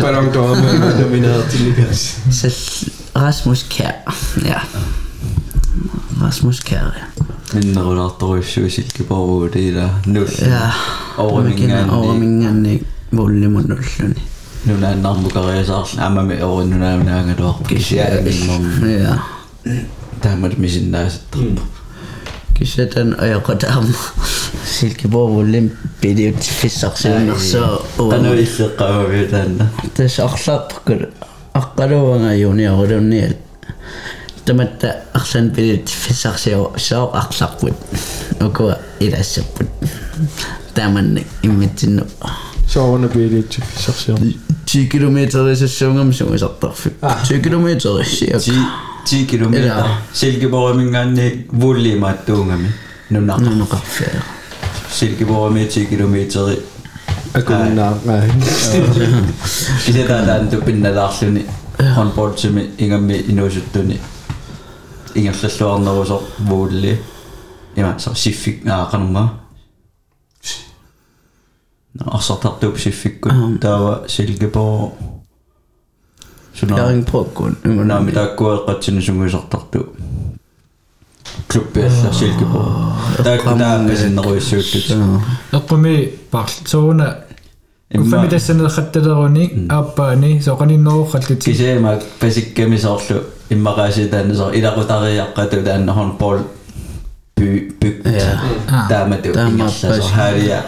[0.00, 0.58] Pardon, tuo on
[1.00, 2.16] nomineret til Likas.
[2.30, 2.48] Så
[3.16, 3.92] Rasmus Kjær,
[4.48, 4.60] ja.
[6.22, 7.24] Rasmus Kjær, ja.
[7.54, 10.26] Men når der er dårlig søg, så kan bare det der nul.
[10.40, 10.70] Ja,
[11.16, 11.92] over mingerne.
[11.92, 12.80] Over mingerne,
[13.12, 14.16] volle mod nullen.
[14.65, 19.19] нунааннармукариасаарл амами ориннунаамнаангалуар кисиааминнэрми ja
[20.21, 21.61] таамат мисиннаасаттарпа
[22.57, 23.87] кисатан аякатаам
[24.65, 31.07] силкипорвуллим пилиут фиссарсиуннерсоо тануиллеққамави таанна тас арлаарпаккул
[31.53, 33.35] аққалуанга юниорулунниал
[34.45, 37.77] таматта арлан пилиут фиссарсиу соо арларпут
[38.41, 39.67] укуа илассаппут
[40.75, 42.05] тааманни иммитсинну
[42.67, 44.19] соорна пиилиитсу фиссарсиор
[44.74, 46.48] 10 km i sæsonen, så
[47.02, 47.10] ah.
[47.10, 48.38] er 10 km i cirka.
[49.06, 49.54] 10 km.
[50.12, 51.18] Silkeborg min gang
[51.50, 52.72] volle mat unga min.
[53.08, 53.40] Nu nok.
[53.40, 53.76] Nu nok.
[54.88, 56.14] Silkeborg med 10 km.
[57.34, 57.90] Akunna.
[58.04, 58.30] Nej.
[59.86, 61.42] Det er der der du pinna larluni.
[61.94, 63.98] Håndbold til mig ingen med i noget sådan.
[65.14, 66.98] Ingen slår når så volle.
[67.76, 69.28] Jamen så sifik nærkende mig
[72.05, 74.91] арсартартуп сиффиккут таава Silkeborg
[76.59, 79.93] суна яарин проккун наами тааккуэққатсину сунгуисартарту
[81.47, 84.85] клуббиалла Silkeborg таакку таамасиннеруиссууттут
[85.51, 87.25] эққуми парл соуна
[87.93, 96.43] уфами тассанеқатталеруни ааппаани соқаниннерухаллути кисеема пасикками соорлу иммақааситааннасо илақутариаққату таанна håndbold
[97.35, 98.87] by bygd Ja.
[98.89, 100.63] таамату Таама ингерласо пас.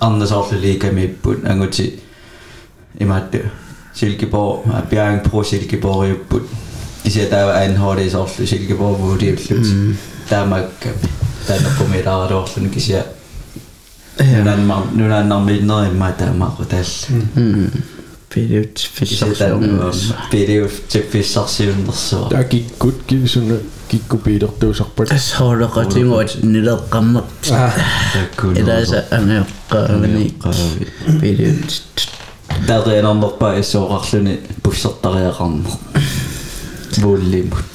[0.00, 2.00] хаалия арнасоорлу лигамиппут ангути
[2.98, 3.38] имаатту
[3.94, 6.42] Silkeborg Bjerring Pro Silkeborg
[7.04, 9.96] исятаава анхоли соорлу Silkeborg вуудиуллут
[10.28, 10.94] таамакками
[11.46, 13.06] таанаққумилааруорлуни кися
[14.18, 17.70] нунанмар нунаннармииннери имма таамаақу таалла
[18.34, 19.92] пилиут фиссарсуунгам
[20.32, 22.28] PDF til fissarsiunnersua.
[22.30, 22.44] таа
[23.89, 27.27] киккупиилертуусарпат соолеқатингуат нилеққаммақ
[28.59, 30.25] илааса анеққаавни
[31.21, 31.69] пилиут
[32.67, 35.73] дагэнэрнерпа иссооқарлүни пуссертариақарнер
[37.01, 37.65] бууллимут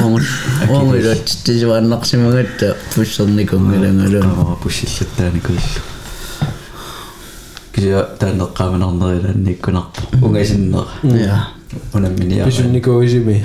[0.00, 5.82] онгилот тисуаннарсимагатта пуссерникунгилангалу пуссиллаттааникуиллу
[7.74, 11.48] кисиа таанеққааманернерилаанниккунарпа унгасиннера я
[11.92, 13.44] унамминиа писунникуисими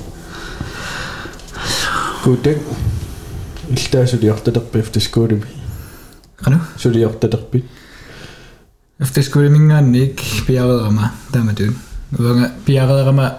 [2.24, 2.58] кутак
[3.70, 5.46] илтаасулиорталерпи фтискуулими
[6.42, 7.64] qanu сулиорталерпит
[8.98, 11.76] эфтэскулимингаанник пиарерама тааматуун
[12.18, 13.38] уанга пиарерама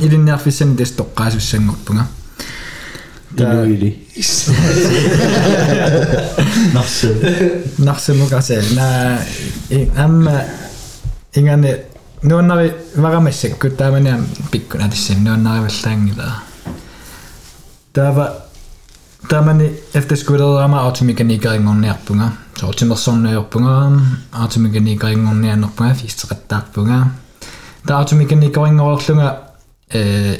[0.00, 2.06] илинниарфиссани тас тоққаасуссангорпунга
[3.36, 4.06] инуили
[6.74, 7.08] нарсу
[7.78, 9.18] нарсимукасе на
[9.70, 10.44] и амма
[11.34, 11.84] ингане
[12.22, 14.90] нуаннари варамассаккут тааманиам пиккуна
[19.27, 19.61] Tämän
[19.95, 22.29] yhteiskuudella on automekaniikka engonnierpunga.
[22.57, 23.91] Se automerson erpunga,
[24.31, 27.07] automekaniikka engonnierpunga, fiisterettaarpunga.
[27.85, 29.39] Tämä automekaniikka engonnierpunga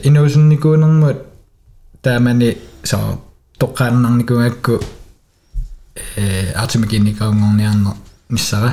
[0.04, 1.18] inuusunnikuunermut
[2.02, 2.40] tämän
[2.84, 3.22] se on
[3.60, 4.80] toqqaannarnikuakku
[6.56, 8.72] automekaniikka engonniernermissara.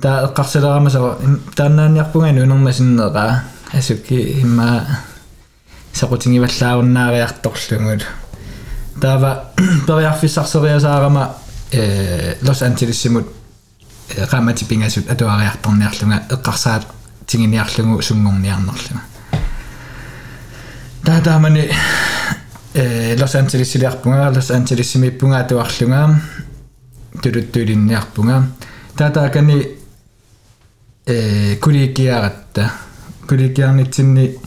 [0.00, 0.98] Tämä eqqarsileramasa
[1.56, 3.36] taannaanniarpunga nuunermasinneraa
[3.78, 4.80] asukki himmaa
[6.00, 8.02] сақутингиваллаагуннаариарторлугут
[9.00, 9.52] таава
[9.86, 11.36] периарфиссарсериасаарама
[11.72, 13.26] э лос анджелессимут
[14.30, 16.82] qamati pingasut atuariartorniarlunga eqqarsaat
[17.26, 19.02] tinginiarlugu sunngorniarnerlunga
[21.04, 21.70] таатаамани
[22.74, 26.20] э лос анджелессилиарпунга лос анджелессимиппунга атуарлунга
[27.22, 28.42] тулуттуулинниарпунга
[28.96, 29.68] таатаакани
[31.06, 32.70] э куликиаратта.
[33.28, 34.38] Куликиарнитсинни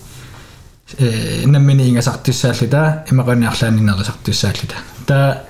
[0.97, 4.75] Э, иннамминиингасартиссааллута имаканиарлаанинерисартиссааллута
[5.05, 5.43] та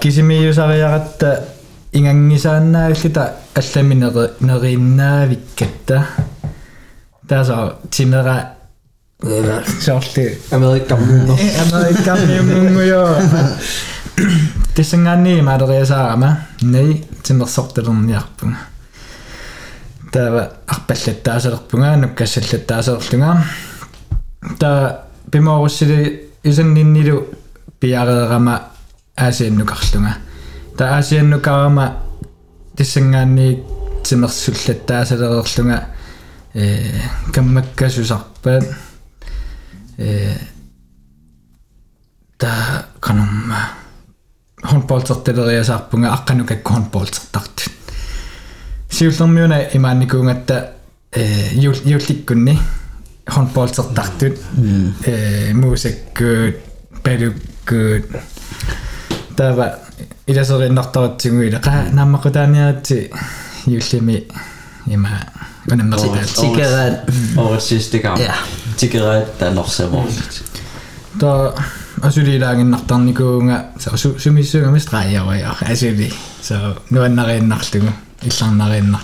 [0.00, 1.48] кисимиюсариаратта
[1.92, 6.06] э, ингангисааннаагаллута алламинери нерииннаавиккатта
[7.28, 8.52] тааса тимера
[9.22, 13.16] э, сорли америккаммунго америккаммунго
[14.76, 18.58] тисангаани малериасаарама ней тимерсортелерниарпунга
[20.12, 23.44] тава арпаллаттаасалерпунга нуккассаллаттаасалерлунга
[24.58, 27.26] та пимооруссили исанниннилу
[27.78, 28.72] пиареерама
[29.16, 30.16] аасианнукарлунга.
[30.76, 32.02] Та аасианнукарама
[32.76, 33.62] тиссангаанни
[34.04, 35.86] тимерсуллаттаасалерерлунга
[36.54, 37.00] э
[37.32, 38.64] каммаккасусарпаат
[39.98, 40.34] э
[42.38, 43.70] та канумма
[44.62, 47.72] хонполтертелериасаарпунга аққанукакку хонполтертартут
[48.90, 50.72] сиуллермиуна имаанникуунгатта
[51.12, 52.58] э юл юлликкунни
[53.30, 54.44] håndbollsertartut
[55.06, 56.56] ee muusikkuut
[57.02, 58.22] palukkuut
[59.36, 59.66] tava
[60.28, 63.10] ilaserinnertaratsinguila qa naammaqutaneriatsi
[63.66, 64.28] юллими
[64.90, 65.08] има
[65.72, 66.94] унаммерситаат тикерат
[67.36, 68.16] оорсистикаа
[68.76, 70.42] тикерат талорсамоорлит
[71.20, 71.54] то
[72.02, 73.64] асулилаагиннартарникуунга
[74.18, 76.12] сумиссууга мистрааяруя асули
[76.42, 77.92] со нуаннарииннарлугу
[78.22, 79.02] илларнарииннар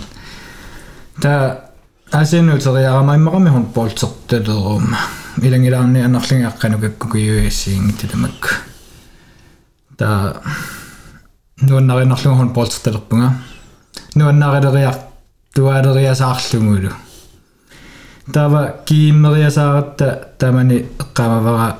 [1.21, 1.68] та
[2.11, 4.97] асинуутериарамаиммарами хун полсертэлерума
[5.41, 8.63] илангилаарни анерлингиаққанукаккукиуиссиингит таламак
[9.97, 10.41] та
[11.61, 13.33] нуаннаринерлуг хун полсертэлерпунга
[14.15, 14.95] нуаннарилериар
[15.53, 16.91] туалериасаарлумулу
[18.33, 21.75] тава кииммериасааратта тамани эққамавара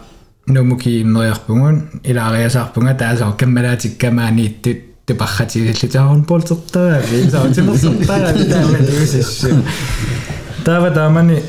[0.45, 9.49] нуму кииммериарпугун илаариасаарпунга таасоо каммалаатиккамаанииттут тэ бахати хэлэжаан болцоттаа би саатимоссоттаа таамаа юусэш
[10.65, 11.41] таава таамани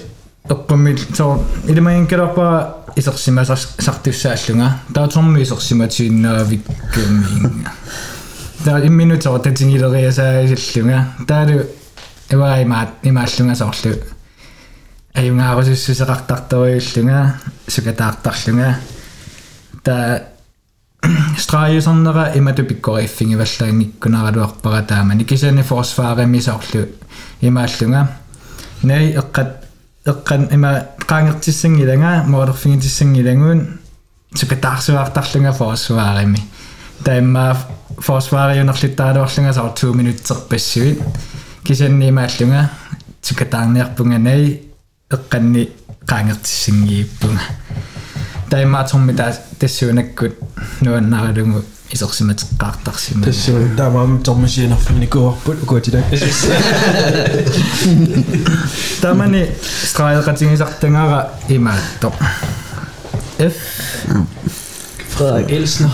[0.48, 7.66] эққумми соо илмаин кэрпа исерсима сартуссааллунга таатормми исерсиматииннаавиккуумми
[8.64, 11.66] таа имминутсоо татингилериасааллунга таалу
[12.30, 13.94] эвай маат имааллунга соорлу.
[15.14, 17.34] Аюнгаарусуссусеқартартаруйуллунга
[17.66, 18.76] сукатаартарлунга
[19.82, 20.22] таа
[21.37, 26.85] страйусернера имату пиккориффингиваллаангиккунаралуарпара таамани кисани форсфаарами соорлу
[27.41, 28.07] имааллунга
[28.83, 29.49] nei эққат
[30.05, 33.79] эққан има qaangertissangilanga moorlerfingitissangilangуун
[34.35, 36.39] сукатаарсуаартарлунга форсфаарами
[37.03, 37.57] таимма
[37.99, 41.01] форсфаариунерлиттаалуарлунга саар 2 минуттерпассуит
[41.63, 42.69] кисанни имааллунга
[43.21, 44.61] сукатаарниарпунганай
[45.09, 45.69] эққанни
[46.07, 47.41] qaangertissangииппунга
[48.49, 50.33] таймаатсорми таа тассуунаккут
[50.81, 56.05] нуаннаралугу исерсиматеққаартарсима тассу таамаам тормасиинерфигникуарпут укуатилак
[59.01, 59.47] тамани
[59.83, 62.13] страйеқатингисартангара имаатто
[63.37, 63.53] F
[65.15, 65.91] Frederik Elsner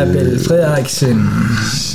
[0.00, 1.28] Abel Frederiksen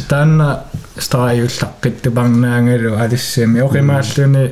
[0.07, 0.63] танна
[0.97, 4.51] страйуллаққиттупарнаагалу алиссами оқимааллуни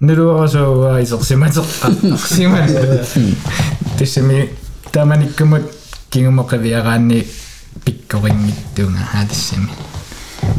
[0.00, 1.88] нэрвэрасуугаа исерсиматерпа
[2.28, 2.68] симан
[3.96, 4.50] тэсэми
[4.92, 5.64] таманиккумут
[6.10, 7.26] кингумоқавиараанни
[7.84, 9.70] пиккорингиттуунга хаатассами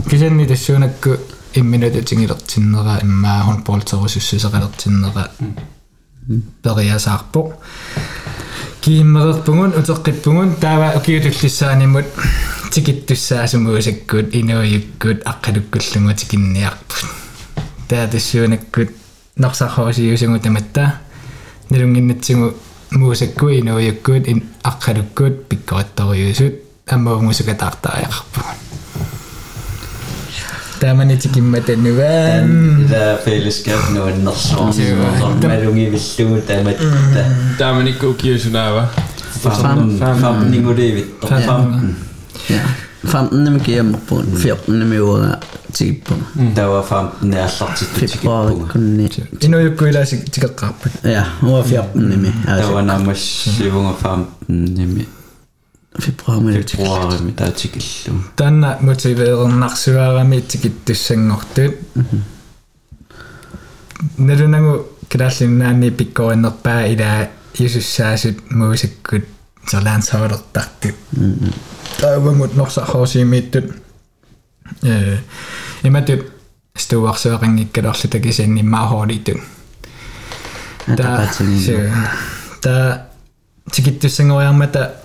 [0.09, 1.17] кисанни тассуунакку
[1.53, 5.29] имминатутингилертиннера иммаа хонполтерусуссусеқалертиннера
[6.63, 7.47] периасаарпоқ
[8.81, 12.05] кииммерерпугун утеққиппугун таава укиутуллиссаанимут
[12.71, 17.05] тикиттуссаасумуусаккут инуйуккут аққалуккуллугу тикинниарпут
[17.87, 18.91] таатассуунаккут
[19.36, 20.94] тассуунаккут нарсахоосиусугу таматта
[21.70, 22.54] налунгиннатсигу
[22.90, 26.54] муусакку инуйуккут ин аққалуккут пиккоратториусут
[26.86, 28.40] аммаунгусукатаартариақарпу
[30.80, 34.52] таамани тикимматаннуаан Der er fællesskab nu en norsk
[35.42, 36.76] Malungi villugu tamat
[37.58, 38.90] тааманикку укиусунаава
[39.42, 41.96] Famningu David Famten
[42.48, 42.60] Ja.
[43.06, 45.38] 15 nimi kiemmerpuun, 14 nimi uura
[45.72, 46.24] tigippuna.
[46.56, 49.08] Der var famten er allartit Februari kunni.
[49.40, 52.32] инуйукку илаасик тикеққарпут Ja, uura 14 nimi.
[52.46, 53.22] Der var nærmest
[53.56, 55.08] sivunga famten nimi
[56.00, 56.70] Februari med det.
[56.70, 61.74] Februari mit der tikillu танна мотивеернарсуаарами тикиттуссангортут
[64.18, 69.24] налунагу килааллиннаани пиккоиннерпаа илаа юсуссаасут муусаккут
[69.66, 70.94] серлаансаалертартут
[72.00, 73.74] таавамут норсахоосиимииттут
[74.82, 75.18] э
[75.82, 76.26] иматут
[76.74, 79.40] стуарсуақангиккалерлу такисааннимаахоолитут
[80.86, 81.28] та
[82.60, 83.06] та
[83.70, 85.02] тикиттуссангориармата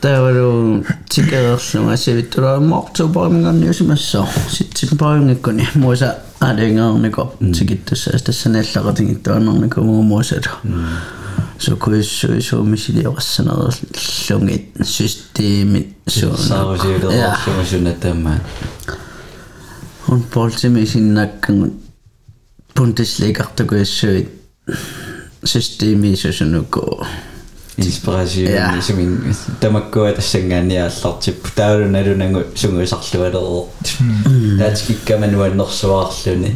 [0.00, 10.40] таавалуун тикерерлун асивиттулаама октообаримнгарниусимассоо ситсиппариунгаккуни муса алингаарникоп тикиттуссаас тассанааллақатингиттуаннарникум муусала
[11.58, 16.78] сокуиссуи суумисилиорассанерлунгит системит суунаа
[20.08, 21.74] он полтими синнаккангут
[22.74, 24.30] пунтислигартукуиссуит
[25.44, 27.06] системи сусунукку
[27.86, 33.68] инспирасиун сумин тамаккуатассангаани ааллартип таалуналунангу сунгусарлуалероо
[34.58, 36.50] таатиккаман уаннэрсуаарлуни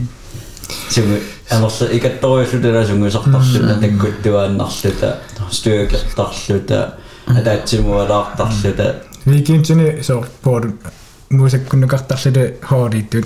[0.91, 1.19] суму
[1.51, 5.19] анерла икатторюллутала сунгусартарлуна таккуттуааннарлута
[5.51, 10.73] стуакертарлута атаатсимуалаартарлута никинтини соор поору
[11.37, 13.25] muistakunnan kahtaa se hooditut.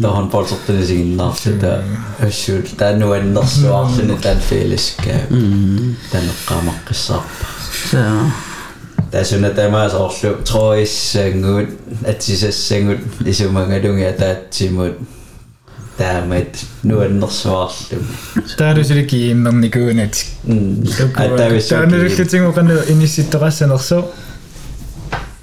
[0.00, 0.30] Tuohon mm-hmm.
[0.30, 1.82] poltottiin siinä sitä
[2.22, 3.96] hyssyltä nuen nossua mm-hmm.
[3.96, 5.20] sinne niin tämän fiilis käy.
[5.30, 5.94] Mm-hmm.
[6.12, 7.22] Tän nokkaa makkissa.
[9.10, 11.68] Tässä on tämä sossu toissengut,
[12.04, 14.92] etsisessengut, että dungia tätsimut.
[15.96, 17.74] Tämä et nuen nossua
[18.56, 20.26] Tämä on se kiinnon nikuun etsi.
[20.46, 21.38] Tämä on se kiinnon.
[21.68, 22.54] Tämä on se kiinnon.
[22.54, 24.04] Tämä on se kiinnon.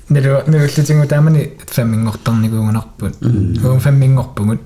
[0.09, 4.61] нэрэ нэрлитингу таамани фаммингортарникуугунарпут уун фаммингорпугут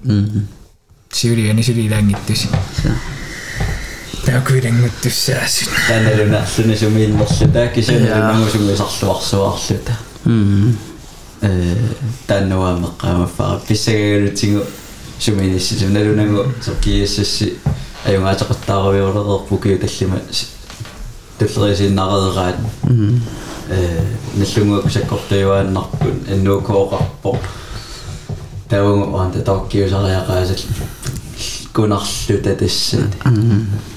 [1.11, 2.47] сиули анисули илаангиттуси
[4.25, 9.97] такуилангуттуссаасут танелуна аллуна сумииллерлута кисунеринагу сумисарлуарсуарлута
[11.41, 11.75] э
[12.27, 14.63] таннуа меққамаффара писсагагалутингу
[15.19, 17.59] суминиссис налунагу соркиассасси
[18.05, 20.19] аюнгаатеқартааравиорлерерпу киу таллима
[21.37, 22.55] туллерисиннареераат
[23.70, 24.00] э
[24.36, 27.38] наллунгуак саккортуюааннарпут аннуукооқарпо
[28.68, 30.56] тавунгу аанта тауккиусариақаасал
[31.72, 33.12] кунарлута тассат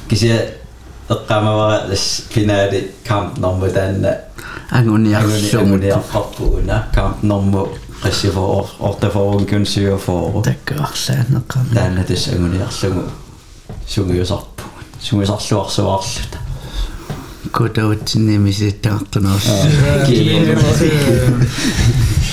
[0.09, 0.45] кися
[1.09, 4.17] эққамавара лас финаали камп норму таанна
[4.69, 7.69] агуниарсугут агуниарпарпугуна камп норму
[8.03, 13.03] qassifor ortaforun kunsiuaforu таккаарлаанеққами таана тас агуниарлугу
[13.87, 14.63] сугиусарпу
[15.01, 16.37] сугисарлуарсуарлута
[17.52, 19.46] кутаутсиннэмиситтаартунерс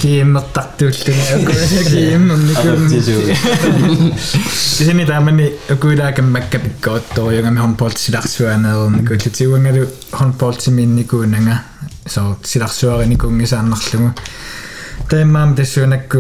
[0.02, 2.90] кииммертартууллуни акуна кииммерникум
[4.52, 11.62] сини тамани акуилаакам маккапиккооттооюнгами хонполтсиларсуанеерни куллутигунгалу хонполтсиминникуунага
[12.08, 14.14] соо силарсуаринникунгисааннарлугу
[15.10, 16.18] таамаам тассуунакку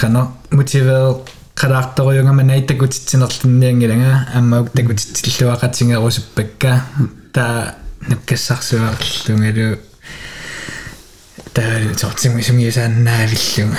[0.00, 1.14] кана мотивер
[1.60, 6.82] қалаарторюнгама наитакутитсинерлунниангилага аммаук такутитсиллуақатингерусуппакка
[7.32, 7.74] та
[8.08, 9.78] нуккассарсуарлунгалу
[11.54, 13.76] таарын сортсим исумиусааннаавиллун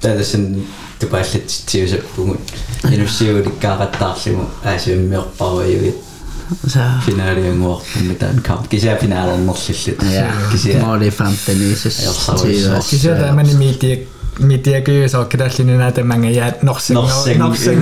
[0.00, 0.66] тадасэн
[1.00, 2.40] тупааллатситсиусаппугут
[2.84, 5.96] инуссиууликкааратаарлугу аасуиммиорпаруйугит
[6.68, 9.98] sa finaalianguarpummi taan kamp kisia finaalannerlillit
[10.50, 17.38] kisia maali fantanisussiiwa kisia taamani miitiak mediakyys och krasligen är det många jag norsing norsing
[17.38, 17.78] norsing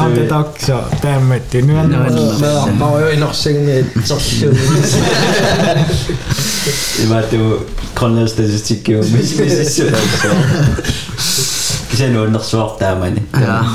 [0.00, 4.14] on the dock så där med det nu är det bara jag norsing så
[6.98, 7.58] det var det
[7.94, 9.04] Grönlands statistik ju
[11.96, 13.20] sen undersvart der man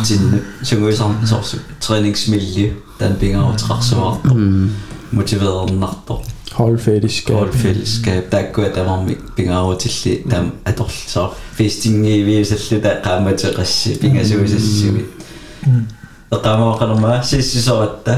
[0.06, 4.26] sin sungu som så træningsmiljø den binger og træsvart
[5.12, 7.36] motiveret natter Hall fællesskab.
[7.36, 8.32] Hall fællesskab.
[8.32, 10.32] Der går der var bingar over til lidt.
[10.32, 14.30] Der er dog så festing i vi så lidt der kommer til risse bingar så
[14.48, 14.86] så så.
[16.32, 18.18] Der kommer også noget mere sidste så at der.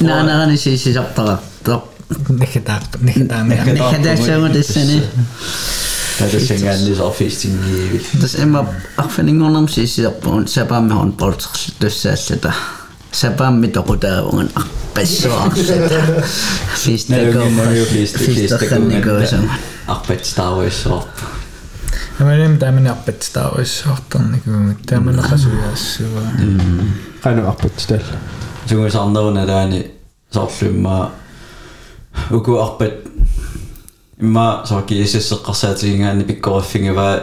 [0.00, 1.36] Nej nej nej sidste så der.
[1.66, 1.78] Der.
[2.28, 2.76] Nekkedag.
[3.00, 4.52] Nekkedag.
[4.54, 5.02] Det sene.
[6.20, 7.48] Ja, det tænker jeg lidt opfæst i
[8.20, 8.66] Det er mig,
[8.98, 10.00] at finde ingen om sidst,
[10.46, 11.34] så bare med håndbold,
[11.80, 12.46] det er særligt
[13.16, 15.92] sepammitoko tää on appessoakset.
[16.74, 17.38] Fisteko.
[18.18, 19.14] Fisteko niinku mm.
[19.14, 19.26] mm-hmm.
[19.26, 19.50] se on.
[19.86, 21.08] Appetstaa voisi olla.
[22.18, 26.04] No ei mitään minä appetstaa voisi ottaa niinku mitään minä pääsyjässä.
[27.24, 28.04] Aina appetstella.
[28.66, 30.00] Suun sanoin, että aini niin
[30.30, 31.12] sorsimmaa.
[32.32, 33.10] Uku appet.
[34.20, 37.20] Mä saakin isessä kasatiingaan niin pikkuaffingivää.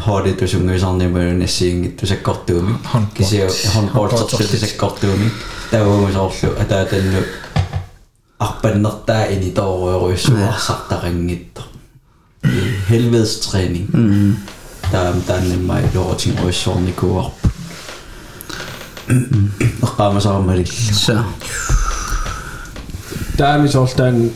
[0.00, 2.74] har det tusunga i sanni mer nessing tusek kortuumi
[3.14, 3.40] kisi
[3.74, 5.28] hon portsatsi tusek kortuumi
[5.70, 7.22] tauumus orlu ata tannu
[8.40, 11.62] arpannertaa ini torueruissuarsartarangitta
[12.88, 13.88] helvedes træning
[14.92, 17.48] der der er nemlig lov til at sådan ikke gå op
[19.82, 20.46] og bare så mm.
[20.46, 20.68] med det.
[20.94, 21.22] Så.
[23.38, 24.34] Der er mis også den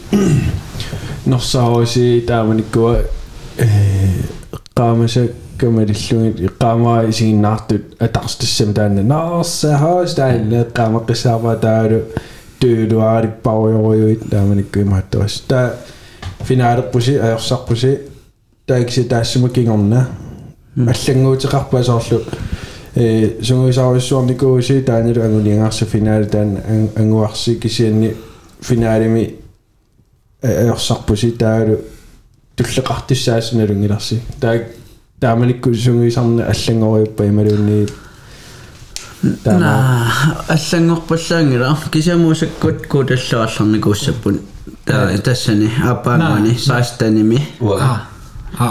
[1.24, 2.96] når så også der man ikke går
[4.75, 12.01] qaamasa камалиллугит иққаамаа исигиннаартут атарстассам таанна наарсаахаас таанна эққаамаққиссаарпаа таалу
[12.59, 15.73] туулуаариппаруйоруйуит тааманиккуи маттуас таа
[16.43, 17.99] финаалерпуси аерсарпуси
[18.67, 20.07] таакси таассама кингорна
[20.75, 22.21] аллангуутеқарпаа соорлу
[22.95, 26.57] э сунгуисааруиссуарникууси таанилу ангулиангаарса финаали таан
[26.95, 28.15] ангуарси кисианни
[28.61, 29.35] финаалими
[30.41, 31.77] аерсарпуси таалу
[32.62, 34.58] туллекартиссаасуналунгиларси таа
[35.20, 37.88] тааманиккусунгуисарне аллангориуппа ималуунни
[39.44, 40.10] таа
[40.48, 44.40] аллангорпаллаангила кисамуусаккут куу таллуарларникууссаппун
[44.84, 47.40] таа тассани апаангани саастаними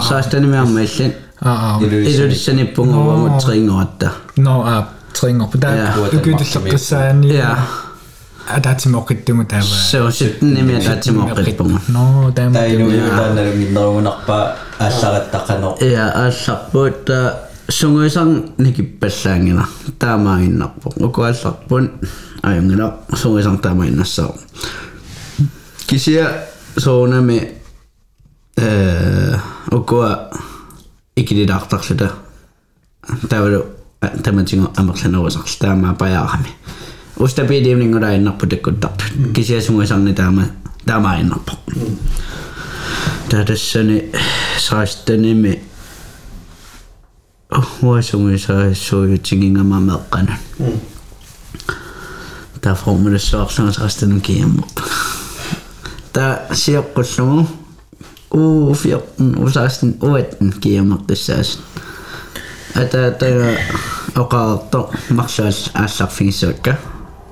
[0.08, 1.12] саастаними аммаиллин
[1.42, 7.58] илулиссани пунгуамут трингоратта но а трингорпу таа укутиллеққиссаани яа.
[8.47, 8.55] Ja.
[8.55, 17.09] укутиллеққиссаани я атаатимоқиттугу таава so sittnimi ataatimoqqippunga но таама таинуи таанналунгиннеругунарпаа ааллараттақаноо я алларпут
[17.69, 19.65] сунгуисарн никиппаллаангила
[19.99, 21.91] таамаагиннарпу укуалларпун
[22.41, 24.33] аюнгила сунгуисарн таамаагиннассаа
[25.87, 27.51] кисия соонами
[28.57, 29.35] э
[29.71, 30.29] укуа
[37.18, 39.00] Ustapi diimning ora inna putikkuttap.
[39.32, 40.46] Kisiasumuisanni tämä
[40.86, 41.52] tämä innappa.
[41.76, 41.96] Mm.
[43.28, 44.12] Tädessäni
[44.58, 45.64] saistenimi
[47.58, 50.36] oh, Voisumi sai sujutsikin mä melkkainen.
[50.58, 50.80] Mm.
[52.60, 54.82] Tää formulis suoksan saistenu kiemmutta.
[56.12, 57.46] Tää sijokkutsumu
[58.34, 61.58] uuf jokkun usaistin uetten kiemmuttisääs.
[62.80, 63.66] Että tää
[64.18, 66.32] okaa to maksaisi ässäkfiin.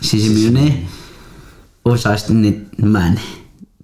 [0.00, 0.82] siis mine
[1.84, 3.20] osastin no man.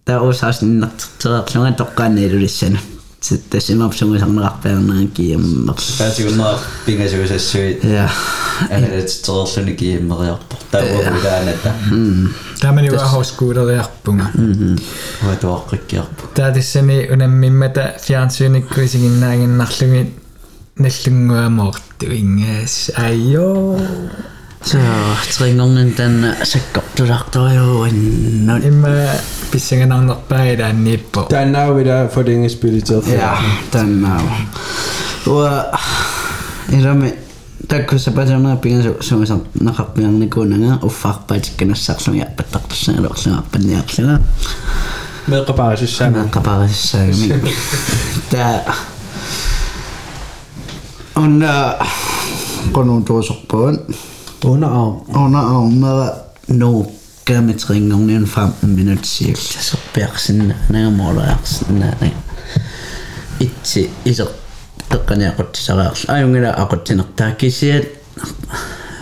[0.04, 0.86] Tää osastin
[1.22, 2.80] tuolla tokkaan edellisen.
[3.20, 5.82] Sitten se mapsi mun sanoo rappeernaan kiemmat.
[5.98, 7.80] Pääsi kun naa pingasyys syy.
[7.94, 8.08] Ja.
[8.70, 10.38] Eli se on ni kiemmat ja.
[10.70, 11.74] Tää on mitään että.
[11.90, 12.28] Mm.
[12.60, 14.24] Tämä meni vähän hoskuudelle jappunga.
[14.38, 14.76] Mm-hmm.
[15.26, 16.26] Vai tuo kaikki jappu.
[16.26, 20.20] Tää tässä niin unemmin metä fiansyyni kuitenkin näin nahlungin.
[20.78, 22.92] Nellungoa morttuingees.
[22.96, 23.80] Ai joo.
[31.78, 33.34] Wieder for det ingen spillet ja
[33.72, 34.20] den er
[35.26, 35.78] og
[36.72, 37.12] irame
[37.70, 44.18] takku sapatana pinga so so naqarpiarni kunanga uffarpaatikkanassarlungi appattartussangalorlunga appanniarlunga
[45.26, 46.24] Med qaparisissana.
[46.32, 47.52] qaparissaagami
[48.30, 48.46] ta
[51.16, 51.74] onna
[52.72, 53.78] qonuntuusorpuun
[54.44, 55.00] Underarm.
[55.08, 56.14] Underarm var
[56.46, 56.92] nog
[57.24, 59.60] gammetring om en 15 minutter cirka.
[59.60, 62.16] Så bjergsen, nærmåler bjergsen, nærmåler.
[63.40, 64.26] Itse, iso,
[64.88, 66.08] tokkan ja kotisaraarlu.
[66.08, 67.84] Ajungila akotsinartaa kisiat.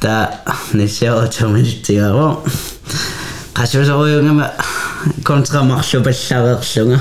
[0.00, 0.14] ta
[0.78, 2.28] nilsiarutuminittigaavo
[3.56, 4.46] qasusoruyungama
[5.24, 6.98] kontramarlupallarerlunga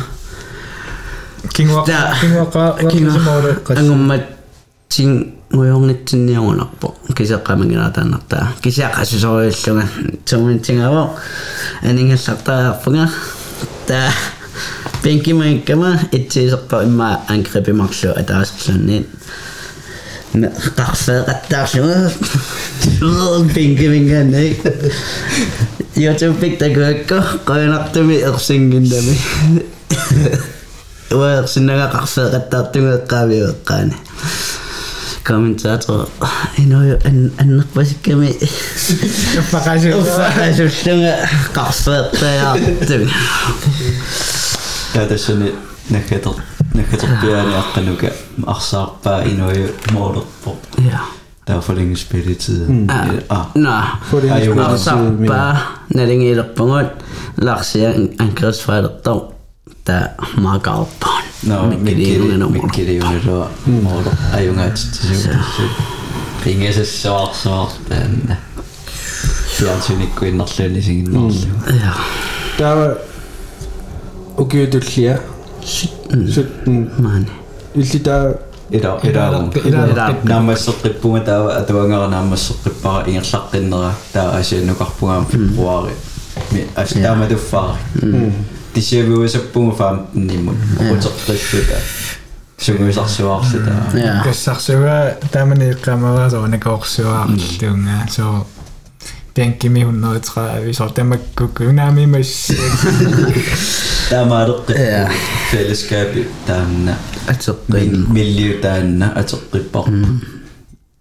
[1.55, 2.15] кингуа Таа.
[2.21, 4.23] кингуаqa Kinga- кингуа ангуммат
[4.89, 5.11] тин
[5.53, 9.85] уйорнитсинниагунарпо кисеққамангилаатааннартаа кисеаққасусориуллунга
[10.29, 11.03] туминтингаво
[11.83, 13.05] анингаллартаарпунга
[13.87, 13.99] та
[14.90, 14.90] пенкимаиккама
[16.11, 19.05] итсисерпа имма ангрепимарлу атаасерлунни
[20.79, 22.11] qarfeeqattaarluga
[23.55, 24.43] пенкимингаанни
[25.97, 27.17] YouTube пиктакуакко
[27.47, 29.15] qoyunartumi ersinginnami
[31.11, 33.95] уерсиннага qarfeeqattaartumeeqqaamiueqqaani
[35.27, 36.07] kommentator
[36.57, 38.31] иною ан аннерпасикками
[39.51, 39.89] факасу
[44.95, 45.51] уффаасуллунга qarfeeqtajaartumi Ja tassani
[45.89, 46.35] nakkator
[46.73, 48.07] nakkatorpiaani aqqanuka
[48.45, 50.57] arsаарpaa inuaju moolerpo
[50.91, 50.99] ja
[51.45, 52.91] taafalingi spilletiden
[53.29, 54.51] ah nå For det Ej, jo.
[54.53, 55.25] ingen Når spilletid.
[55.25, 55.57] så bare,
[55.89, 57.03] når det gælder punkt,
[57.37, 59.21] laks jeg en angrebsfejlerdag,
[59.85, 60.07] таа
[60.37, 64.79] маакаарпаан no миккилиуна mikkeli номер mikkeli unero moolo ajungaat
[74.36, 75.20] укиутуллиа
[75.64, 77.26] суттун маана
[77.74, 78.34] иллитаа
[78.70, 85.92] ила ила ила наммассеққиппунга таава атуангара наммассеққиппара ингерлаққиннера таа асианукарпунгаам фебруари
[86.52, 88.32] ми астаама туффаари
[88.74, 91.78] тисиавиусаппунга фаамтинниммут оқутертассута
[92.58, 94.22] сунгуисарсуаарлута яа.
[94.24, 98.46] Кассарсуга таамани иққамераа соонакоорсуаарлутунга соо
[99.40, 101.16] denki130, se on tämä
[101.54, 102.52] kynämi myös.
[104.10, 104.64] Tämä on
[105.52, 106.94] fellesskab tänne.
[108.08, 109.84] Miljö tänne, että se rippaa.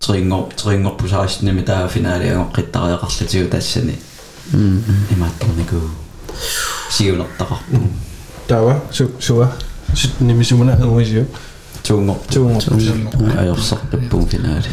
[0.06, 4.02] Tringo, tringo pusaisi, niin mitä finaali on kittaa ja kassitsyy tässä, niin
[5.12, 5.90] en mä tuon niinku
[6.90, 7.64] siunottaa.
[8.48, 8.76] Tämä
[9.20, 9.48] suva.
[9.94, 11.36] Sitten nimi suuna on siu.
[11.88, 12.24] Tungo.
[12.34, 12.60] Tungo.
[13.38, 14.68] Ajorsa lippuun finaali.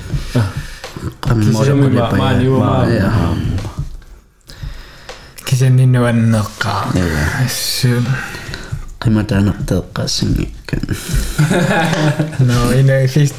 [1.30, 3.10] ammorequle payamaa ja
[5.48, 6.72] kisaninnuanneqqa
[7.46, 8.06] assuun
[9.02, 10.82] qimataanarteeqqaassangikkan
[12.48, 13.30] no ina fis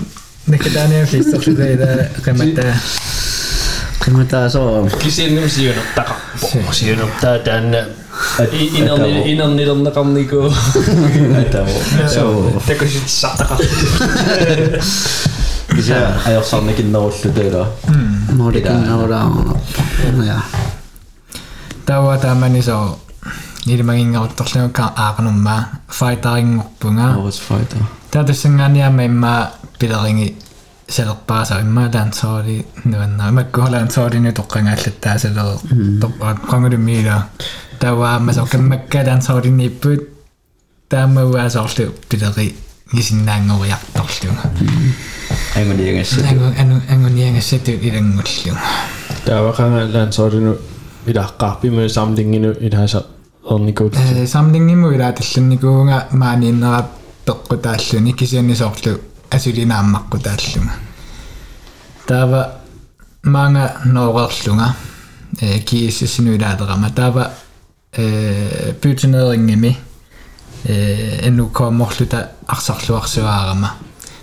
[0.52, 1.89] nakataania fisserluida
[2.26, 2.66] qimata
[4.04, 4.74] qimataasoo
[5.04, 6.47] kisinimsiunartaqarpo
[6.80, 7.82] siunartaa taanna
[9.32, 10.39] inarnilerneqarniku
[12.16, 12.24] so
[12.68, 13.60] takusitsartaqar
[15.70, 16.16] atavo Tekosit sataqar.
[16.20, 17.64] kisa ajorsornikinnerullu taala
[18.38, 19.26] moodikinnerulaa
[20.28, 20.40] ja.
[21.86, 23.00] Tawa taamani so
[23.66, 25.62] nilmagingeruttorlugu ka aaqanummaa
[25.92, 29.48] fighterinngorpunga Aarhus fighter taatussanggaaniama imma
[29.80, 30.28] pileringi
[30.90, 35.56] salerpaasa imma taansoori nuanna imakkuholaansoorinu toqqangaallattaasaleru
[36.02, 37.22] toqqaat qangulummiila
[37.80, 40.02] tawaama so kammakka taansooriniipput
[40.90, 42.48] taamauaasoorlu pileri
[42.96, 45.09] gisinnaangoriartorluga anguniangassa angu anu anguniangassatu
[47.83, 48.57] ilangullu
[49.25, 50.59] Täällä kan lansorinu
[51.07, 53.03] ilaqqarpi med samlinginu ilhasa
[53.45, 53.97] ornikut.
[53.97, 56.85] э самлингиму илааталлунникуунга мааниннера
[57.27, 58.93] пеққутааллуни кисианнисоорлу
[59.31, 60.73] асулинааммаққу тааллунга
[62.07, 62.41] таава
[63.23, 64.75] маанга ноорерлунга
[65.43, 67.31] э кииссисину илаатерама таава
[67.97, 69.77] э пютинерингими
[70.65, 73.71] э энукооморлута арсарлуарсуаарама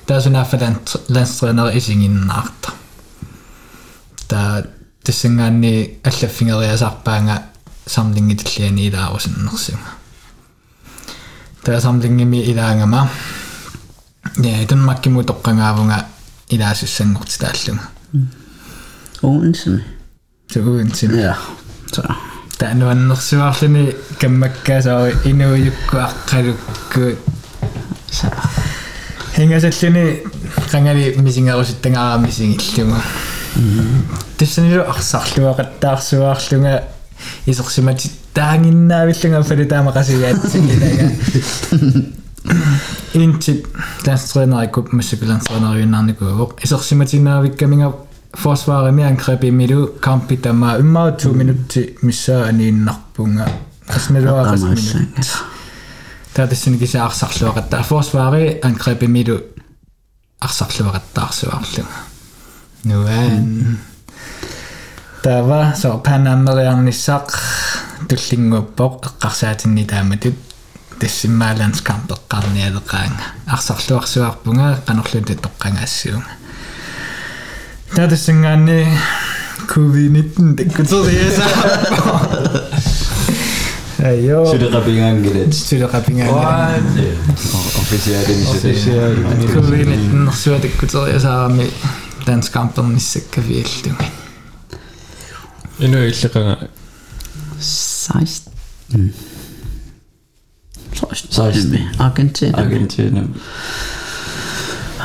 [0.06, 0.78] таасунаффа
[1.10, 2.72] ланстренери исигиннаарта
[4.28, 4.64] та
[5.04, 7.44] тэссангаанни аллаффингериасарпаанга
[7.86, 9.90] самлингитиллиани илаарусиннерсуга
[11.64, 13.10] таа самлингими илаангама
[14.38, 16.06] я итанмаккиму тоққангаавунга
[16.50, 17.82] илаасуссангорти тааллуга
[19.22, 19.84] уунсими
[20.54, 21.38] тугуунсин ja
[21.94, 22.04] så
[22.58, 27.18] таануаннерсуарлуни каммаккаасаа инуйуккуаққалукку
[28.12, 28.28] så
[29.37, 30.23] хингаsalлини
[30.73, 33.01] qangani мисингаруссаттангаараа мисингиллума
[34.39, 36.85] тассанилу арсаарлуақаттаарсуаарлунга
[37.47, 41.05] исерсимати таангиннаавиллунга фалитаама қасигаатсигилага
[43.15, 43.67] интип
[44.05, 47.93] таастренарикуп массапилансренериуннарникуугоқ исерсиматинаавиккаминга
[48.33, 53.49] фосфаарами анкрепимилу кампитама иммаа 2 минутти миссаа анииннарпунга
[53.87, 55.56] таснилуаа қасминут
[56.37, 59.41] таатассинигиса арсарлуагатта афорсваари анкрепимилу
[60.39, 61.89] арсарлуагаттаарсуарлуга
[62.85, 63.79] нуан
[65.23, 67.29] тава со панамериарниссаақ
[68.09, 70.37] туллингуппоқ эққарсаатинни тааматут
[71.01, 76.33] тассиммааланс кампеққарниалеқаанга арсарлуарсуарпунга канерлута тоққангаассуунга
[77.97, 78.99] таатассингаани
[79.73, 81.47] ковид-19 таккутериаса
[84.07, 84.47] Ayo.
[84.47, 85.41] Sudah kapingan gitu.
[85.51, 86.31] Sudah kapingan.
[86.31, 87.17] Waduh.
[87.83, 88.71] Official ini sudah.
[88.71, 89.13] Official.
[89.51, 91.73] Kuvinin syötä kutsuja saami
[92.25, 94.13] tanskampannissa käviltymään.
[95.81, 96.57] Inu illikana.
[97.61, 98.49] Saist.
[98.93, 99.11] Hmm.
[100.95, 101.33] Saist.
[101.33, 101.69] Saist.
[101.99, 102.59] Argentinien.
[102.59, 103.35] Argentinien.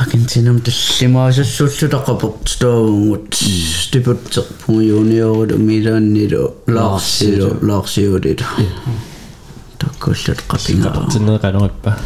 [0.00, 8.44] Argentinam таллимаасассууллутаққапорт стоунгут стипутсерпу юниорулу милааннилу лаарсилу лаарсиулилу
[9.78, 11.96] таккуллут қапингаа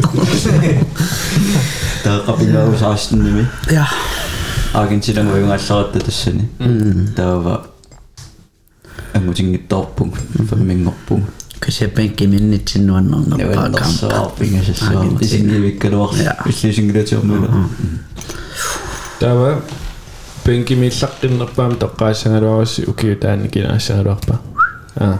[2.05, 3.87] таақапингаа саастинними Ja.
[4.75, 6.49] аргентинага уйнгаалларатта тассани
[7.17, 7.67] таава
[9.15, 10.11] ангутингиттарпуг
[10.49, 11.21] фаммингорпуг
[11.60, 14.32] Kasi penki minit sinuan on ng pagkampa.
[15.20, 16.16] Isinibikka doon.
[16.48, 17.68] Isinibikka doon.
[19.20, 19.60] Tama.
[20.40, 24.40] Penki mitlak din na pam takasang araw si ukiutan kinasang araw pa.
[24.98, 25.20] Ah.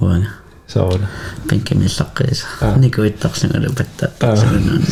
[0.00, 0.41] Wala.
[0.74, 1.06] sauna.
[1.48, 2.46] Penkkimislakkeessa.
[2.76, 4.82] Nikuittaksena lopettaa taksenunnan.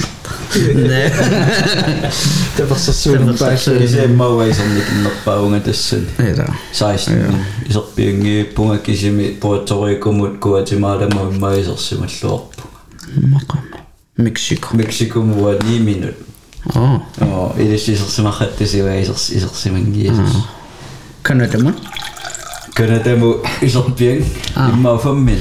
[2.57, 3.89] Tepassa suunnun päässä.
[3.89, 5.97] Se en mä väisän nikin nappaunga tässä.
[6.73, 7.11] Saisi
[7.71, 12.63] isot pienki punga kisimi puottoriku mut kuatimaada mä mä isossa mä loppu.
[13.31, 13.63] Makama.
[14.19, 14.69] Meksiko.
[14.73, 16.15] Meksiko mua niin minut.
[16.77, 17.03] Oh.
[17.21, 20.39] Oh, ilis isossa mä hattisi vai isossa isossa mingi isossa.
[21.23, 21.75] Kannatamon?
[23.63, 24.33] is dat pienki.
[24.77, 25.41] Mä oon fammin.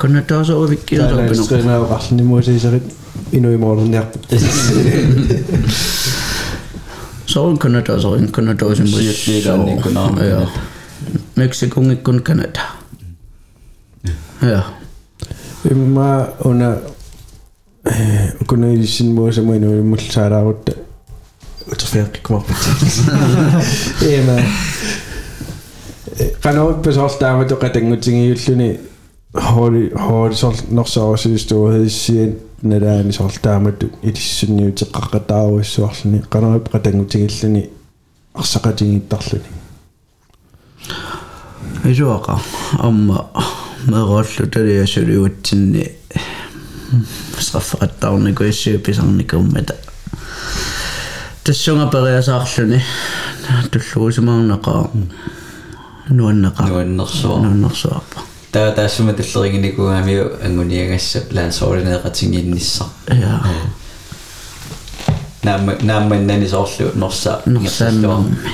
[0.00, 2.94] kunnatorsoorvikkilerpinu qernaaqarlinimuasiiserit
[3.32, 4.18] inuimornerpu
[7.26, 10.46] soorun kunnatorin kunnatorsimusiatniigaannikkunaa ja
[11.36, 12.60] mexikungikkun kanada
[14.42, 14.62] ja
[15.70, 16.76] imma una
[18.46, 20.72] kunnaisinmuasamu inuimmullsaalaarutta
[21.72, 22.56] uterfiaqikkumarput
[24.10, 24.36] ema
[26.42, 28.80] qanoippasoortaamatoo qatangutigiulлуни
[29.36, 37.70] hori horisol norsaarsistuuhissien nalaani sortaamattu ilissunniutiqqaqqataaruissuarluni qanarip qatangutigilluni
[38.34, 39.50] арсақатигиттарлуни
[41.92, 42.34] ижуақа
[42.88, 43.18] амма
[43.86, 45.84] мероллу талиасулиутсинни
[47.38, 49.74] сраффақаттаарнику иссиуписарникуммата
[51.44, 52.78] тассунга периасаарлуни
[53.72, 54.80] туллуусимаарнақаа
[56.10, 58.18] нуаннақаа нуаннерсуа нуаннерсуарпа
[58.55, 63.43] nuannaqaa нуаннерсуа nuannersuarpa таа таассума таллеригиникугаамиу ангуниагасса план сооринеэқатингиинниссар ja
[65.43, 68.47] наама наамманнани соорлу норса Norsaammi.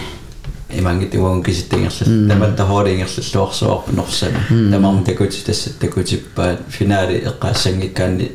[0.70, 8.32] имангит уон киситтингерлл таматта хоолингерллуарсуарпу норсами тамарм такути тассат такутиппаат финаали эққаассангиккаанни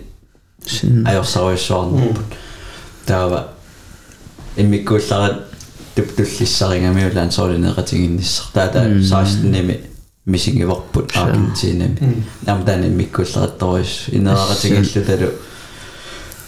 [0.66, 2.34] sin ajorsaruissuarnerput
[3.06, 3.48] таава
[4.56, 5.44] иммиккуулларат
[5.94, 9.80] туптуллиссарингамиулаан соолинеэқатингинниссар таата саастними
[10.27, 15.31] мисигиварпут аргентинами намтани миккуллериторис инерааритигиллуталу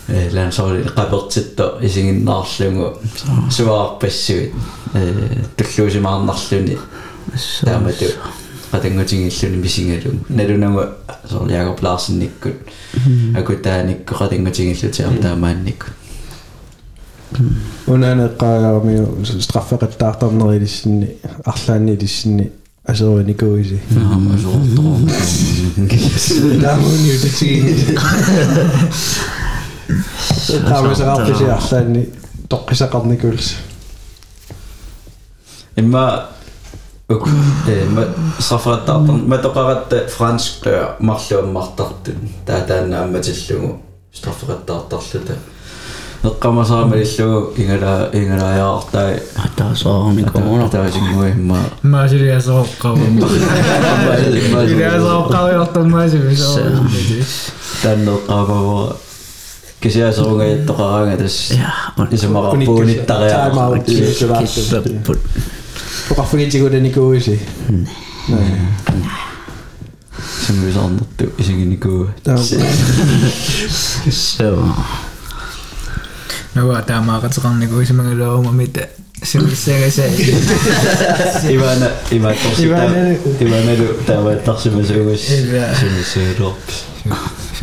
[0.09, 2.87] э лансори qapertitto isiginnaarlugu
[3.55, 4.53] suvaarpassugit
[4.93, 6.77] э туллуусимаарнарлуни
[7.63, 8.05] таамату
[8.71, 10.83] qatangutigiilluni мисигалу налунагу
[11.29, 12.55] сор Jakob Larsen никкут
[13.39, 15.87] акутааникку qatangutigiillutiar таамаанникку
[17.87, 22.51] унаанеққаагаамиу страффеқаттаартарнерилиссинни арлааннилиссинни
[22.89, 23.79] Hij zal wel niet kozen.
[23.87, 24.99] Nou, maar zo toch.
[26.61, 27.95] Daar moet je te zien.
[30.63, 32.09] Daar moet je altijd ja, zijn niet.
[32.47, 33.57] Toch is dat al niet.
[35.73, 36.25] En maar
[37.07, 37.27] ook
[37.93, 38.07] maar
[38.47, 42.33] dat dan met ook het Frans kleur mag je maar dat doen.
[42.43, 43.33] Dan met z'n
[44.65, 45.03] dat dat.
[47.56, 53.04] ингала ингалаяартай атаасаарникумуна таасингуи имма Maasiliasoqqavu.
[54.54, 56.58] Maasiliasoqqaviortummaasimisoo.
[57.82, 58.96] таннеққамава
[59.80, 61.36] кисиасерунгаяттоқараага тас
[76.59, 78.87] Joo, tämä katsotaan niinku esimerkiksi oma miten.
[79.23, 80.13] Sillä se se.
[81.49, 82.83] Ivana, Ivana tosi tämä.
[83.41, 85.25] Ivana du tämä on tosi myös uusi.
[85.25, 86.85] Sinne se drops.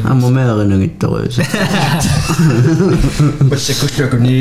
[0.02, 1.38] Han mår mer än inget dåligt.
[3.40, 4.40] Vad ska jag göra nu?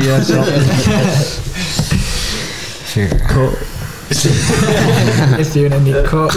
[3.34, 3.52] Ko.
[5.38, 6.30] Efter en ny ko.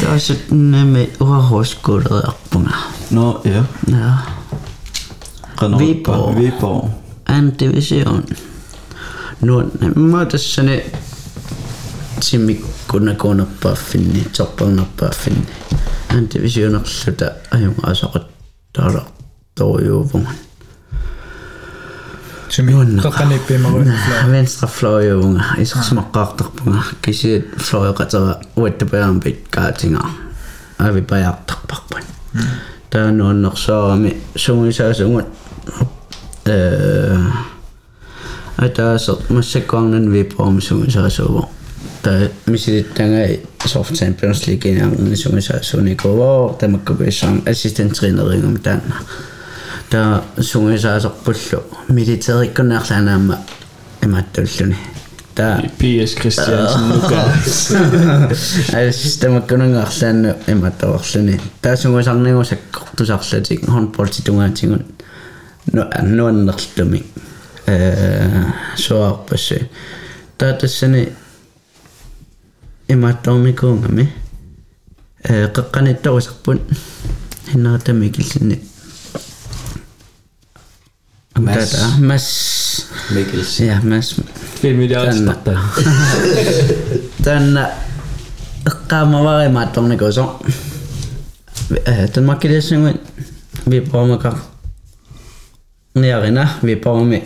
[0.00, 2.76] Tässä nämä rahoiskuudet apuna.
[3.10, 3.64] No, joo.
[3.86, 4.39] Joo.
[5.61, 6.39] нами уахоскуулериарпунга но я ja канарпа Viborg.
[6.39, 6.89] випо
[7.25, 8.23] an division
[9.41, 10.83] nu ma tassani
[12.19, 15.47] simikkunakuunerpaafinni torparnerpaafinni
[16.09, 18.25] an divisionerluta ajunga asaqat
[18.73, 19.01] taala
[19.55, 20.35] toriuuvungan
[22.49, 23.85] Sumi qaqqanippimaru
[24.31, 30.01] venstre fløjunga isqsmaqqaartarpunga kisiat fløjqatera uattapaarpit kaatinga
[30.79, 32.03] avi pajaartarparpan
[32.89, 35.45] taanuannersaarami sungisaasungut э
[38.56, 41.48] атаасо массаккуарнан виппоормсуг сарасуувоо
[42.02, 49.00] та мисилиттангай софтсан Champions League-ийн ангнисуг сарасууникувоо тамаккуписсаам ассистент тренерингум таана
[49.90, 53.38] та сунгисаасерпуллу милитариккунерлаанаама
[54.02, 54.76] имааттуллуни
[55.34, 57.22] та PS Christiansen нука
[58.72, 64.84] ай системаккунангаарлаанну имаатаварлуни та сунгисарнигу саккортусарлатик хонбол титугаатигун
[65.73, 67.03] аннуаннерлуми
[67.67, 68.45] э
[68.75, 69.69] соарпасси
[70.37, 71.09] таатассани
[72.87, 74.13] имааттормикуунгами
[75.23, 76.61] э қеққаниттарусарпут
[77.51, 78.61] хиннаратами киллини
[81.39, 81.71] Mads.
[81.71, 82.85] Tata, Mads.
[83.11, 83.59] Mikkels.
[83.59, 84.21] Ja, Mads.
[84.61, 85.31] Film i det Tänne.
[85.31, 85.55] også.
[87.23, 87.67] Tänne
[88.87, 90.45] qaamavarimaattorni kuso.
[92.13, 92.99] Tän makkilisingun
[93.69, 94.37] viippaamaka
[95.94, 97.20] Ja rinna, vi på om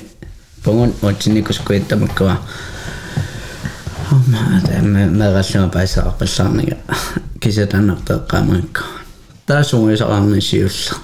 [0.62, 2.36] pungon och tinni kus kuitta mukkava.
[4.26, 6.76] Mä teen me merasima päässä apessaan ja
[7.40, 8.84] kisetän nopea kaimankka.
[9.46, 10.94] Tää sun ei saa annin siussa.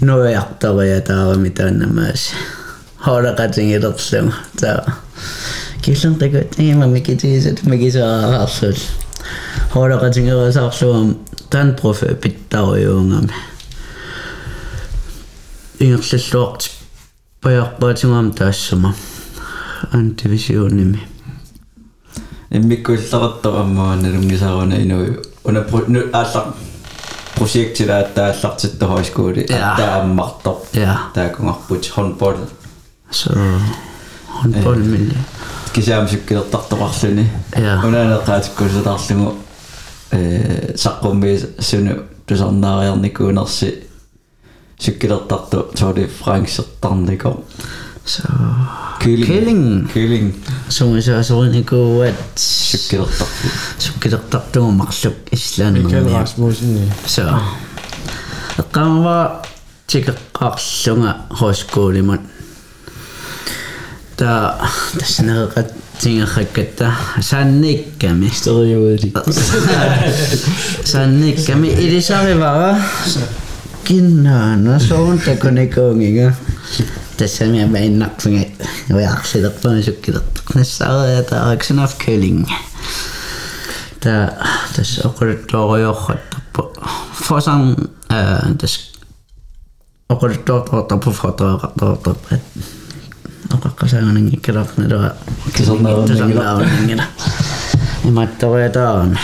[0.00, 2.32] No ei ahtava ja tää on mitä ennen myös.
[2.96, 4.34] Hauda katsin ja totsin.
[4.60, 4.92] Tää
[5.82, 8.88] kisun teko, että ei mä mikki tiisit, mikki saa rassus.
[9.68, 11.20] Hauda katsin ja rassus on
[11.50, 13.34] tän profeepit tarjoamme
[15.83, 16.19] profe pittarujuungami.
[16.19, 16.69] Ingerlalluart
[17.41, 18.93] pajarpaatingam taassuma.
[19.93, 20.99] Antivisionimi.
[22.51, 26.53] иммиккуллеқартораммаана лунгисааруна инуи уна ну ааллар
[27.35, 29.75] projektила тааллартитто хойскуули Ja.
[29.77, 30.97] тааммартор Ja.
[31.13, 32.33] таакунгарпут хонбол
[33.11, 33.29] Så
[34.43, 35.13] håndbold med
[35.73, 37.81] кисаам суккилертартоқарлуни Ja.
[37.85, 39.33] унаанеқаатиккусутарлугу
[40.11, 41.95] э саққумми суну
[42.25, 43.82] тусарнаариарникуунерси
[44.80, 47.42] sykkeltatta, så det frangsatan det kom.
[48.04, 48.22] Så
[49.00, 49.26] kylling.
[49.26, 49.90] Kylling.
[49.92, 50.44] Kylling.
[50.68, 53.52] Som så så en god at sykkeltatta.
[53.78, 55.78] Sykkeltatta og marsluk island.
[55.78, 56.92] Michael Rasmussen.
[57.06, 57.38] Så.
[58.74, 59.46] Kan var
[59.88, 62.18] tikaqqarlunga højskolemun.
[64.18, 69.18] Der der snakker ret tingerrakkatta sannikkami stereotyp
[70.84, 72.74] sannikkami ilisarivara
[73.84, 76.32] kinnaana soonta nikonginga
[77.18, 78.42] tassanga mainnaqsinga
[78.94, 80.84] ujaarsilerpani sukkilertarnassa
[81.40, 82.40] aaqsinaf köling
[84.00, 84.14] ta
[84.76, 86.62] tass oquluttuoriorrattarpu
[87.26, 87.66] fosang
[88.60, 88.74] tass
[90.08, 92.28] oquluttuortortarpu fotoeqartortarpu
[93.54, 95.10] oqaqqasaananngikkalarnalua
[95.56, 97.06] kisernaarunningila
[98.08, 99.20] imattoriataarna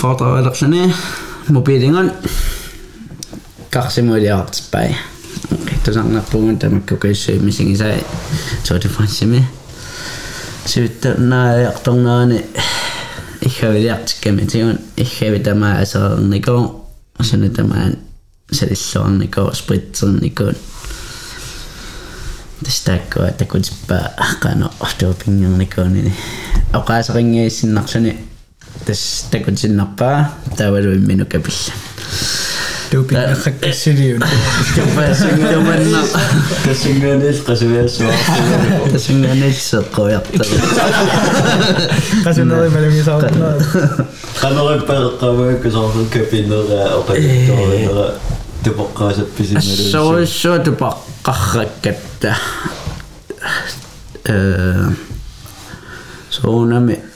[0.00, 0.94] fotoelerlani
[1.49, 2.11] imattoriataarna fotoalerluni mobiilingon
[3.69, 4.95] karsimuiliartippai
[5.83, 8.05] tusarnarpungun tamakkukuissuimisingisai
[8.67, 9.43] tuutifanssimi
[10.65, 12.45] sivittu naajartornaani
[13.45, 16.85] иггавилиартикками тигун иггави тамаа асерерникоо
[17.21, 17.97] сана тамаан
[18.51, 20.55] салиллуарникоо спритсерникуун
[22.63, 24.05] тастааккуа такутиппаа
[24.43, 26.13] қано ортуупингерникуунини
[26.73, 28.26] оқаасерингииссиннарлуни
[29.30, 31.72] tekutsinnappaa tavaruimminukapilla
[32.92, 34.20] ik kassiliun.
[35.52, 36.08] nog
[36.64, 38.92] Tassingaanil qasuyaasuartulu.
[38.92, 40.44] Tassingaanil seqquyartulu.
[42.24, 43.44] Qasunari malungisaartulu.
[44.40, 48.06] Qanerippereqqavaakkusaarlu zo, oqattorera
[48.64, 49.72] tupoqqaasappisimmalu.
[49.84, 52.34] Assuussuu zo,
[54.28, 54.88] Ee
[56.30, 57.07] soonami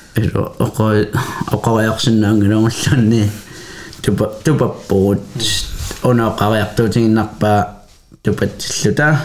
[0.59, 1.05] око
[1.51, 3.29] окориарсинаангилунгуллунни
[4.01, 5.19] тупа тупаппуут
[6.03, 7.83] унаоқариартуутингиннарпаа
[8.23, 9.19] тупатсиллута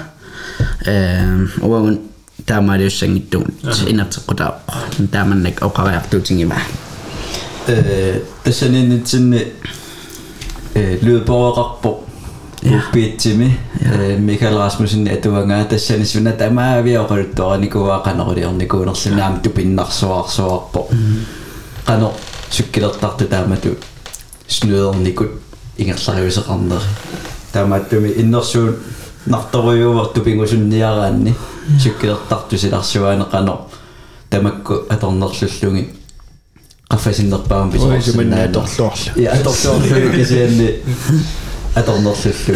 [0.87, 2.01] э овагун
[2.47, 3.55] таамаалиуссангиттугут
[3.89, 6.57] инартеққутааққо тааманнак оқариартуутингима
[7.67, 9.53] э тассаниннитсинни
[10.75, 12.06] э лүдбоақарпо
[12.66, 13.60] Bitchimi,
[14.18, 20.90] Mikael Rasmussen atuanga tassanisuna tamaa viaquluttoranikuva qanoquliernikunnerlunaam tupinnersuarsuarpo.
[21.86, 22.14] Qano
[22.50, 23.78] sukkilertartu taamatu
[24.48, 25.42] snudernikut
[25.78, 26.82] ingerlariuseqarner.
[27.54, 28.78] Taamaattumi innersuun
[29.26, 31.36] nartoruyuuvar tupingusunniaraanni
[31.78, 33.70] sukkilertartu silarsuaane qano
[34.30, 35.94] tamakku atornerlullugin
[36.90, 38.66] qaffasinnerpaam pisorsinnaana.
[39.16, 40.18] Ja atortorlugi mm-hmm.
[40.18, 40.76] kisianni.
[41.76, 42.56] et annet system.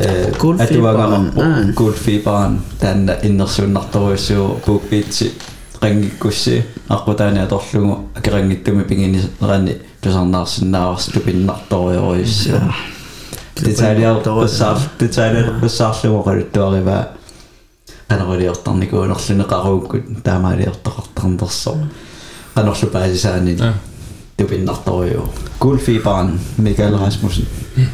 [0.00, 5.24] Et du var gammel Goldfiberen, den innerste natterhuset og Bookbeats.
[5.82, 11.96] Rengi kussi, akku täynnä tollu, aki rengi tumi pingin, renni, pysan narsin naas, tupin nattori
[11.96, 12.50] ois.
[13.64, 17.06] Titsäili alkuussaan, titsäili alkuussaan, se on kyllä tuori vää.
[18.08, 21.70] Hän oli ottaa niinku nostin karuun, kun tämä oli ottaa kohtaan tossa.
[22.54, 23.58] Hän oli pääsi sään, niin
[24.36, 25.30] tupin nattori ois.
[25.58, 27.46] Kulfi mikä Mikael Rasmussen.
[27.76, 27.86] Mm.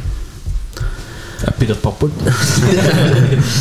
[1.59, 2.11] Peter Popwood.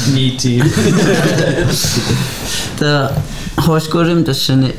[0.15, 0.63] Нийти.
[2.79, 3.13] Та
[3.57, 4.75] хоскорим тассани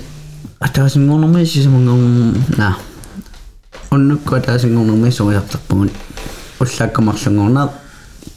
[0.60, 2.78] атаасингорнэрми сисамангам наа.
[3.92, 5.92] Уннукку атаасингорнэрми суяартарпугут.
[6.60, 7.72] Уллааккамарлунгорнаа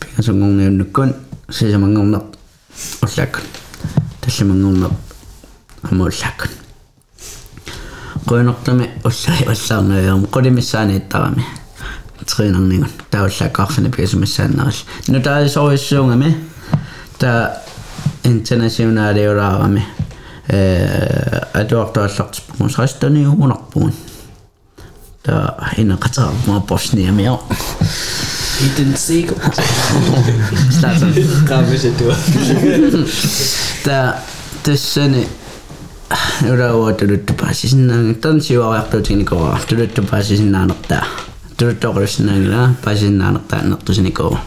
[0.01, 1.14] пигасунгорни уннуккун
[1.51, 2.23] сисамангорнаа.
[3.03, 3.45] Уллааккун.
[4.21, 4.91] Таллимангорнаа.
[5.83, 6.51] Амууллааккун.
[8.29, 11.45] Qoinartami ullai ullaarnajuum qulimissaan iittarami
[12.29, 14.72] тренернигун тауллааққарфина пигасумассааннерилла
[15.09, 16.37] нутаалисориссуунгами
[17.18, 17.62] та
[18.24, 19.85] интернационалиулаарами
[20.49, 23.93] э атуартааллартиппугу сарастаниумунарпугун
[25.22, 27.41] та инеқатаарпуа босниамио
[28.61, 29.37] I den sikker.
[30.70, 31.47] Starter.
[31.47, 32.12] Grabe sig du.
[33.85, 34.12] Der
[34.66, 35.24] det sende
[36.43, 39.61] Nu der var det du bare sådan en dans i år efter tingene går.
[39.70, 41.28] Du du bare sådan en anden der.
[41.59, 44.38] Tyrtokrisnailla pääsin annattanottuisen iko.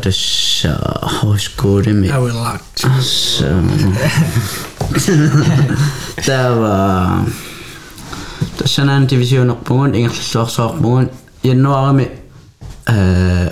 [0.00, 0.78] Tässä
[1.22, 2.06] hoiskuudemi.
[2.06, 2.64] I will lock.
[6.26, 7.24] Tämä
[8.56, 11.10] tässä näin divisioonoppuun, englantilaisuusoppuun.
[11.44, 12.12] Ja nuoremi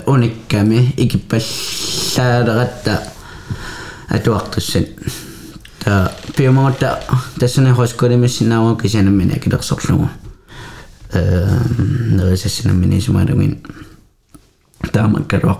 [0.07, 2.91] unikkami ikipassaadaratta
[4.15, 4.95] atuartussin.
[5.85, 6.97] Tämä piimuutta
[7.39, 9.29] tässä näin hoiskuudemi sinä on kysynyt.
[11.13, 13.63] Ehm, nervosissinaminii sumaadhamin
[14.91, 15.59] taamaka roq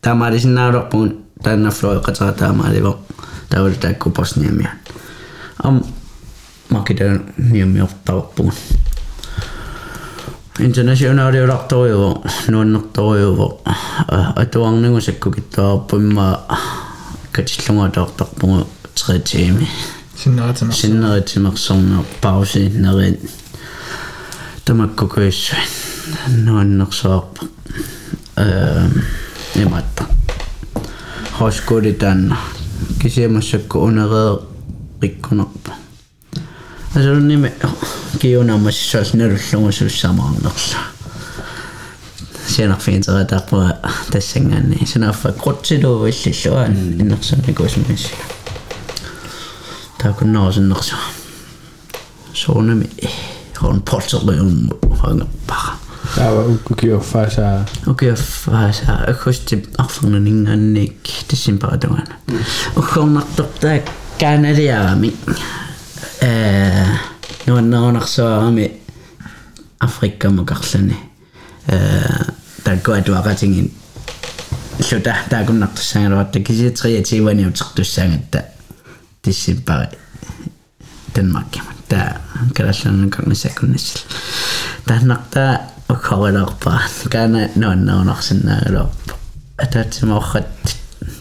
[0.00, 2.98] taamaadisinaaloqpugun taannafluoiqatara taamaalivoq
[3.50, 4.78] tawaltaakku bosniamian
[5.64, 5.84] am um,
[6.70, 8.54] makidan niammiortavorpugun
[10.60, 13.62] internationaaliulartoriuvo nuannertoriuvo
[14.36, 16.26] atuarningu ah, sakkukittuarpumma
[17.32, 18.68] katillungatortarpugu
[19.08, 19.68] 3 tiimi
[20.70, 23.30] sinneratimersorneq pausi nerin
[24.65, 25.51] тамаккукуис
[26.27, 27.45] нуаннерсоарпа
[28.37, 28.89] э
[29.55, 30.07] иматта
[31.37, 32.37] хоскули таанна
[33.01, 34.39] кисиамассакку унерээ
[35.01, 35.73] риккунерпа
[36.93, 37.53] асулними
[38.21, 40.51] киунамассаас налуллугусуссамаарнерла
[42.47, 43.77] сианарфиинтератаарпуа
[44.11, 48.13] тассангаанни синаффа крутсилуу иллиллуан иннерсамникуусмисси
[49.97, 50.95] таакуннерусиннерсу
[53.62, 55.78] ron portoleum hanga paha.
[56.14, 57.64] Tämä on kukin fasa.
[57.84, 58.98] Kukin fasa.
[59.24, 62.06] Kosti afuna ningan nik tisin paatuan.
[62.76, 63.68] Ukon topta
[64.20, 65.16] kanadiaami.
[67.46, 68.82] Nuan naunaksaami
[69.80, 71.10] Afrikka mukarsani.
[72.64, 73.74] Tämä koetuakatingin
[74.92, 78.38] lluta taakunnartussangaluatta kisitriatiivaniutertussaangatta
[79.22, 79.98] tissin pari
[81.16, 81.56] Danmark
[81.88, 82.20] та
[82.54, 84.04] калаллан карнисакуннис
[84.84, 86.80] тааннарта уккорилаарпаа
[87.10, 89.14] кана нуаннаунарсинаагалуарпа
[89.58, 90.76] атаатсимаоррат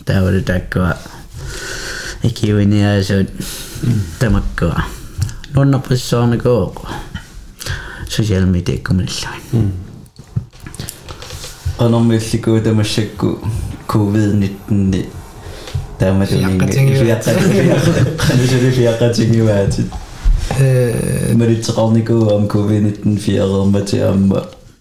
[0.05, 0.97] таавала тааккуа
[2.23, 3.29] экиуиниаасуут
[4.19, 4.83] тамаккуа.
[5.53, 6.89] Нуаннарписсоорникууко
[8.09, 9.71] социал медиа коммуналлуин
[11.77, 13.27] qanarmillikuut tamassakku
[13.87, 15.09] covid-19 ni
[15.99, 16.67] таамалуунинга
[18.77, 19.87] фиаққатингиваатит
[21.35, 24.33] Mediterranico am Covenanten fjerde med til om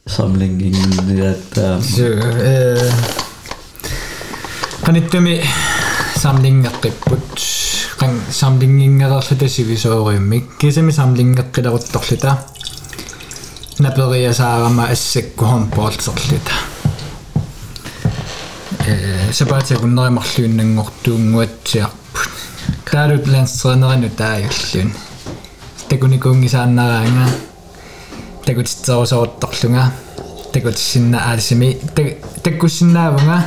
[0.06, 0.74] samlingen
[1.24, 1.58] at
[4.84, 5.40] Qanittumi
[6.24, 7.42] samlingeqqiput
[8.00, 12.36] qan samlingingerlerluta sivisooriummik kisami samlingeqqileruttorluta
[13.84, 16.54] напериасаарама ассаккугам поолсерлита
[18.86, 18.88] э
[19.32, 22.32] сабаатэ гуннеримарлуиннангортуунгуатсиарпут
[22.90, 24.90] таалут лансеренерину тааюллуун
[26.04, 27.30] такуникуунгисааннараанга
[28.44, 29.92] такутитсерусоорторлунга
[30.52, 31.78] такутиссинна аалисими
[32.42, 33.42] таккуссиннаавунга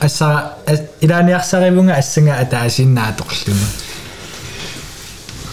[0.00, 0.56] ассара
[1.00, 3.66] илааниарсаривунга ассанга атаасиннааторлунга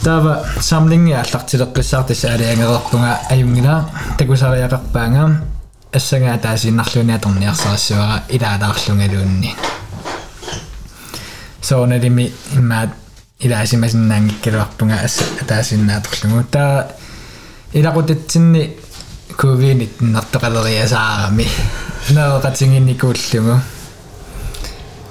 [0.04, 5.44] тава самлинги аллартилеққиссаартис алиангерерпунга аюнгила такусариақарпаанга
[5.94, 9.56] ассанга атаасиннарлуни аторниарсарассуара илаалаарлунгалуунни
[11.62, 12.90] сооналими имаат
[13.40, 16.92] илаасимасиннаангиккалуарпунга асса таасиннааторлугута
[17.74, 18.78] илакутатсинни
[19.36, 21.48] ковинит нартеқалериасаарами
[22.10, 23.62] наоқатингинникууллугу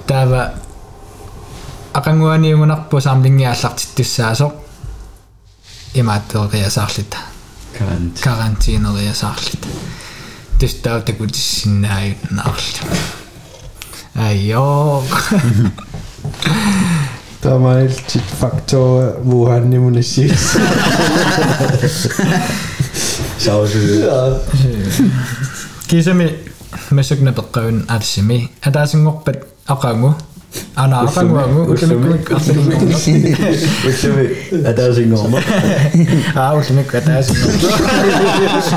[0.07, 0.53] тава
[1.93, 4.53] ақангуаниугунарпу саамлингиааллартиттуссаасо
[5.93, 7.17] имааттеқиасаарлита
[8.23, 9.67] карантинериасаарлита
[10.59, 12.87] тестау такутиссиннааюннаарлу
[14.15, 15.03] айоо
[17.47, 17.95] damals
[18.39, 20.59] Faktor, woran immunisierst.
[23.39, 24.03] Schauspiel.
[24.03, 24.35] Ja.
[25.87, 26.27] Kisami,
[26.91, 28.49] mesukna pekkawin arsimi.
[28.59, 30.11] Atasin ngokpet akangu.
[30.75, 31.61] Ana akangu angu.
[31.71, 32.27] Ullumik.
[32.35, 32.81] Ullumik.
[34.67, 35.39] Atasin ngoma.
[36.35, 36.91] Ah, ullumik.
[36.91, 37.57] Atasin ngoma.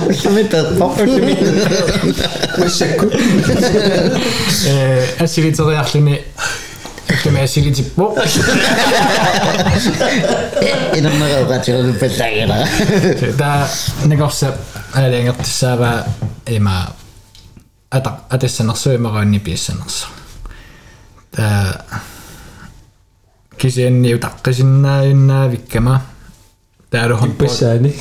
[0.07, 0.93] Ullumik tatpok.
[1.03, 1.39] Ullumik.
[2.59, 3.07] Mesakku.
[5.19, 6.15] Asiritsari arlini.
[6.15, 6.70] Ullumik.
[7.11, 8.19] Efter med at sige det til Bo.
[10.97, 12.69] Innumererotelu petäjänä.
[13.37, 13.69] Tää
[14.07, 14.53] negossa
[14.95, 16.05] äänengotti saava
[16.47, 16.87] ima
[17.91, 20.07] ata atessanarsu imaroinni piissannarsu.
[21.37, 21.85] Tää
[23.59, 26.01] kisienni utaqqisinnaa yunnaa vikkama.
[26.91, 27.99] Tää on hon pissaani.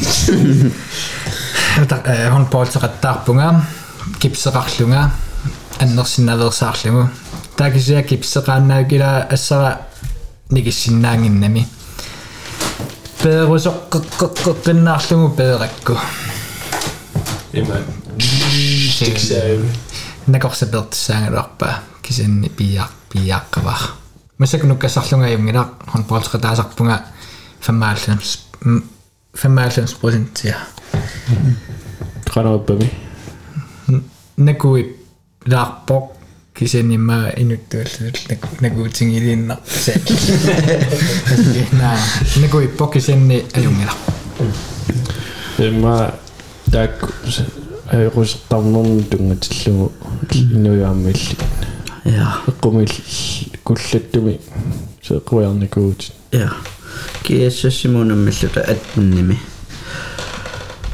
[2.32, 3.54] Hon poltsaqattaarpunga
[4.20, 5.10] kipseqarlunga
[5.82, 7.10] annersinnaversaarlugu.
[7.59, 9.81] таакисиа кипсеқааннаакила ассара
[10.51, 11.69] никиссиннаангиннами
[13.23, 15.99] пеерусоққеққеққиннаарлугу пееракку
[17.53, 17.77] Има.
[18.99, 19.59] Тиксаа.
[20.27, 23.79] накорсапертсаангалуарпаа кисанни пиаа пиааққаваа
[24.39, 27.05] масакнуккассарлунга юнгила хонполсеқатаасарпунга
[27.61, 28.39] 95
[29.35, 30.57] 95% ja
[32.35, 32.91] Qanarpami.
[34.37, 34.97] nakui
[35.47, 36.18] laarpoq
[36.60, 39.94] кисенимма инуттууллерник нагуутин илииннарпса
[41.72, 41.98] на
[42.36, 43.94] нагуи покисенни алунгила
[45.58, 46.16] эмма
[46.70, 47.10] так
[48.14, 49.94] русертарнерни тунгатиллугу
[50.32, 51.38] инуяаммилли
[52.04, 52.90] я кумил
[53.64, 54.42] куллаттуми
[55.02, 56.52] сеэкуярникуутин я
[57.24, 59.40] киассассимунаммиллута аттунними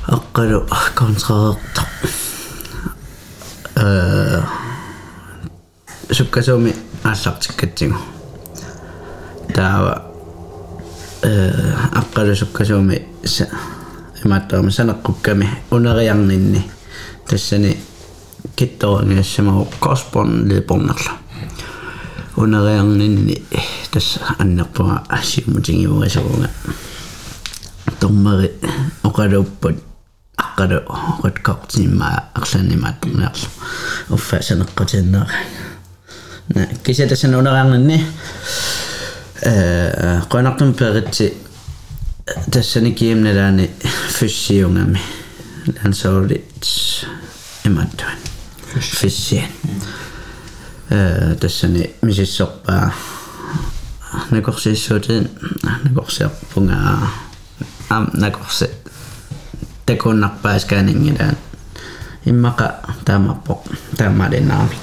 [0.07, 1.87] аққалу контраарта
[3.75, 4.43] э
[6.14, 6.74] суккасууми
[7.04, 7.96] ааллартиккатсигу
[9.54, 10.02] таава
[11.22, 11.52] э
[11.92, 13.48] аққалу суккасууми са
[14.24, 16.70] имааттаама санеққукками унериарнинни
[17.26, 17.76] тассани
[18.56, 21.12] китторангиассамагу корспон лепорнерла
[22.36, 23.42] унериарнинни
[23.92, 26.50] тасса аннерпуга ассиумутингивуасерунга
[28.00, 28.52] томмери
[29.02, 29.76] оқалууппут
[30.36, 30.80] аққалу
[31.24, 33.48] риткортимма арланимааттэрнеарлу
[34.10, 34.40] уффа
[36.53, 38.07] Nah, kisah tässä on orang ni.
[40.27, 41.43] Konaktum peritsi
[42.51, 43.71] tässä ni kiemne lääni
[44.19, 45.01] fyssiungami.
[45.75, 46.65] Lään saurit
[47.65, 48.17] imattuin.
[48.79, 49.49] Fyssien.
[51.39, 52.91] Tässä ni misisoppaa.
[54.31, 55.29] Ne korsi sotin,
[55.63, 57.09] ne korsi appungaa.
[57.89, 58.69] Am, ne korsi.
[59.85, 61.37] Tekunnappaa skäningilään.
[62.25, 62.73] Immaka
[63.05, 64.75] tamapok, tamadinaami.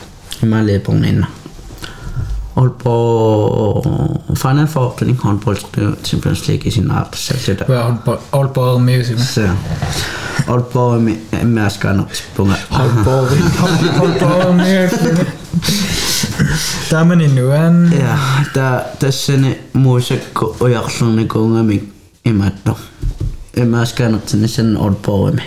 [0.42, 1.26] Imalepunninna.
[2.54, 3.82] Four
[4.98, 5.56] den håndbold
[6.04, 7.32] Champions League i sin art
[7.68, 7.96] wa
[8.32, 9.48] olpo music Så
[10.48, 13.10] Aalborg med mærskerne spunger olpo
[14.02, 15.26] olpo music
[16.90, 18.18] tamani nuan Ja,
[18.54, 21.82] der der sende musik og sådan gånger mig
[22.24, 22.72] i matten.
[23.56, 25.42] Jeg mærskerne til sådan Aalborg med.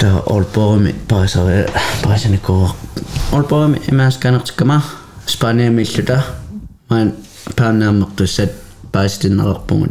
[0.00, 1.64] Der Aalborg med bare så
[2.02, 2.76] bare sådan går.
[3.32, 5.05] Aalborg med mærskerne til kammer.
[5.26, 6.22] Spanien med slutter.
[6.88, 7.14] Men
[7.56, 8.50] pærne med du sæt
[8.92, 9.86] bare sådan noget på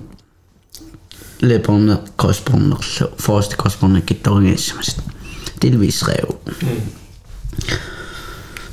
[1.39, 2.77] Leperne korresponder,
[3.19, 4.79] første korresponder gitter som
[5.61, 6.35] delvis rev.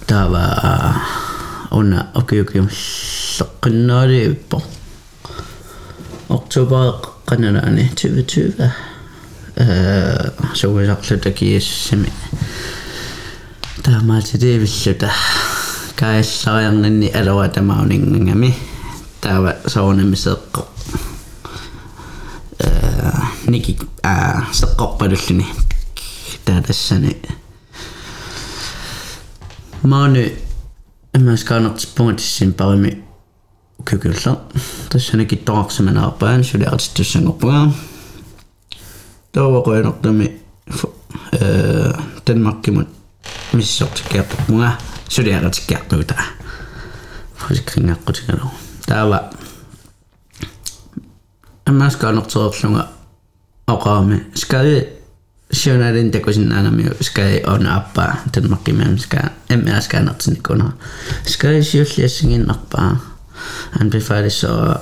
[0.09, 2.03] Der var under
[16.02, 18.56] okay okay soqqinnaaliippo oktober qanalaani 2020 э суусарлута киассами таамаатилиивиллута кааллариарнанни алуа тамаунингангами
[19.22, 20.66] таава соонамисеэкко
[22.60, 23.12] э
[23.48, 25.46] ники а сеққорпалуллуни
[26.46, 27.18] таатассани
[29.84, 30.32] маани
[31.14, 33.04] имаскаанертиппунга тиссин парими
[33.86, 34.42] кюкюлла
[34.90, 37.74] тассана китторарсиманаарпаан сулиартиттуссангорпуга
[39.32, 40.42] тоовакуанертами
[41.32, 41.94] э
[42.26, 42.88] Danmarkимут
[43.54, 44.78] миссортиккиартарпунга
[45.12, 46.16] сулиаратиккиартугута
[47.38, 48.52] фасиккингаққутигалу
[48.86, 49.32] таава
[51.66, 52.88] аммааскаанертерерлунга
[53.68, 54.88] оqaami скаи
[55.52, 60.74] сионалин такусиннаанами скаи она аппа танмаккимаам ска эммааскаанертинниккуна
[61.26, 63.02] скаи сиуллиассигиннарпаа
[63.74, 64.82] анбифалиссоо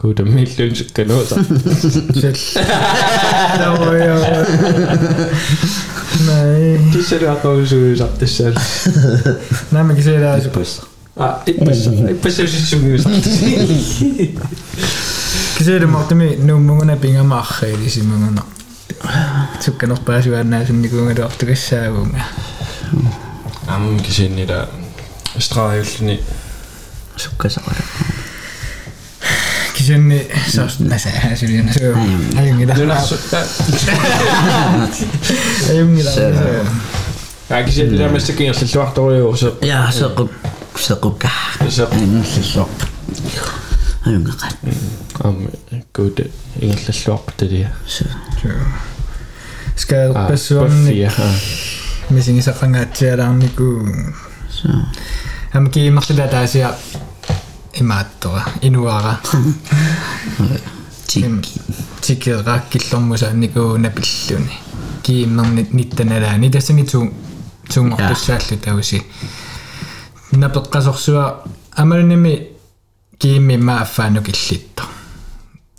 [0.00, 1.36] kuuden millun sikkanuuta
[6.92, 8.44] kisseli akausuusartissa
[9.72, 10.82] näemme kiselää ippassa
[11.46, 13.46] ippassa ippassa sissumiusartissa
[15.58, 18.44] kiseli mahtami nummungunapinga marheilisimangunar
[19.64, 22.02] చుక్కన స్పాష్ వేసినందుకు ఇంకొక డాక్టర్ ఇస్తావు
[23.74, 24.60] అమ్మకి చెందిరా
[25.44, 26.16] స్ట్రాయిల్ని
[27.22, 27.46] చుక్క
[29.76, 30.18] kisenni
[30.56, 31.82] sostnäsä syljynä ik
[32.36, 32.74] Äijungida.
[35.68, 36.10] Äijungida.
[36.10, 36.30] zo.
[37.70, 39.36] se pitää mistä kiinnostaa tuohtoa juu.
[39.62, 40.30] Jaa, se on zo.
[40.78, 41.28] Se zo kukka.
[41.76, 43.63] zo on kukka.
[44.06, 44.56] ayungeqat
[45.24, 45.36] am
[45.94, 46.18] good
[46.60, 47.66] ingillalluartali
[49.76, 49.96] ska
[50.28, 51.08] passuarni
[52.10, 53.68] missing isaqangaatsialaarniku
[55.54, 56.74] am ki martila taasia
[57.80, 59.14] imaattora inuara
[61.08, 61.60] tikki
[62.06, 64.54] tikki rakkillormusa niku napilluni
[65.02, 67.00] kiimmerni nittanalaa nitasani tu
[67.74, 68.98] tuungortussaallutausi
[70.36, 71.24] napeqqasorsuva
[71.76, 72.53] amalunimi
[73.24, 74.84] киимми мааффаанук иллиттор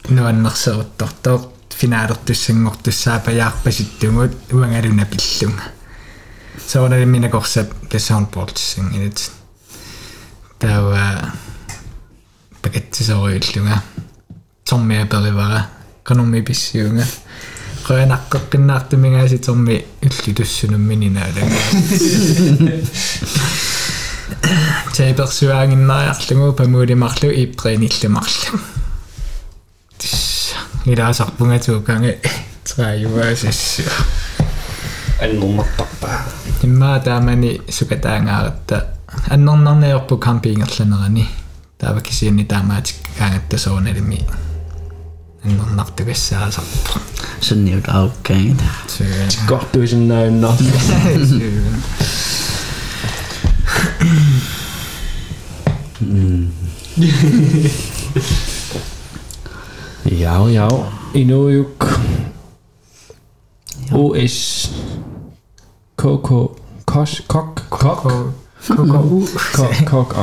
[0.09, 5.63] нуаннерсеруттортоо финаалертуссангортуссаапаяарпаситтугут уангалуна пиллунга
[6.67, 9.31] соонали минакорсап тассаарпортсин инит
[10.57, 11.33] тава
[12.63, 13.83] пакэтсисориуллунга
[14.63, 15.69] тормиа перивара
[16.03, 17.05] канумми писсиунга
[17.87, 21.49] қоянаққаққиннаартумигаасит тормми уллитуссунуммининаалагаа
[24.95, 28.59] тейперсуаагиннариарлугу памуулимарлу ипприниллумарлу
[29.97, 32.19] тисса илаасарпунгатууканге
[32.63, 33.83] трааюаасисса
[35.21, 36.19] аннернартарпаа
[36.63, 38.87] иммаа таамани сукатаангааратта
[39.29, 41.27] аннернарнеорпу кампингерланерани
[41.79, 44.19] таава кисиинни таамаатик каангатта соуналими
[45.43, 46.99] аннернартугассаасарпу
[47.41, 48.65] сунниут ауккаангита
[49.29, 50.55] тиккортуисиннауннар
[55.99, 56.47] Mm.
[60.21, 60.85] jau, jau.
[61.13, 61.99] Inujuk.
[63.91, 64.69] OS.
[65.95, 66.29] KK.
[66.85, 67.21] Kos.
[67.27, 67.61] Kok.
[67.69, 68.33] Kok.
[68.65, 68.77] Kok
[69.85, 70.15] Kok kok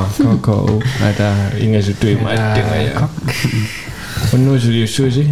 [0.43, 0.83] kok.
[1.01, 2.39] Nej, der er ingen, så døde mig.
[2.39, 3.09] Det var jeg.
[4.33, 5.29] Og nu er det jo sushi.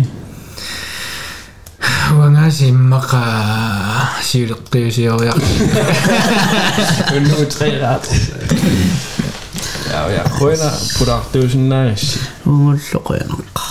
[2.13, 3.17] Wangasi maka
[4.23, 5.33] Sygt, det er jo siger jeg.
[7.29, 8.33] Nu er tre ret
[10.17, 13.63] yaquyna pulartuusinnaagis ungulloqianaqqa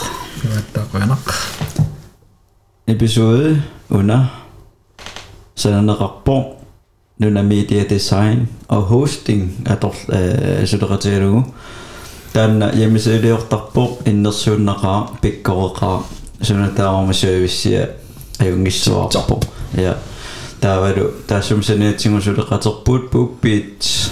[0.46, 1.34] ivattaqianaqqa
[2.88, 3.58] episode
[3.90, 4.20] under.
[5.60, 6.56] Sananerarpo
[7.20, 9.96] nuna media design og hosting ator
[10.66, 11.44] suleqatilugu
[12.34, 15.98] taanna yamisiliortarpo innersuunnaqaa pikkoreqaa
[16.42, 17.88] sunataarma servicea
[18.40, 19.40] ajungissuarpo
[19.78, 19.96] ja.
[20.62, 24.12] Taavalu taasum saniatingusuleqaterpuut puuppiit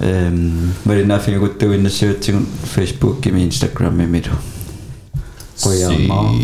[0.00, 4.36] эм малинафигуттуиннассуатсигун Facebook кими Instagram мимилу
[5.62, 6.34] қояама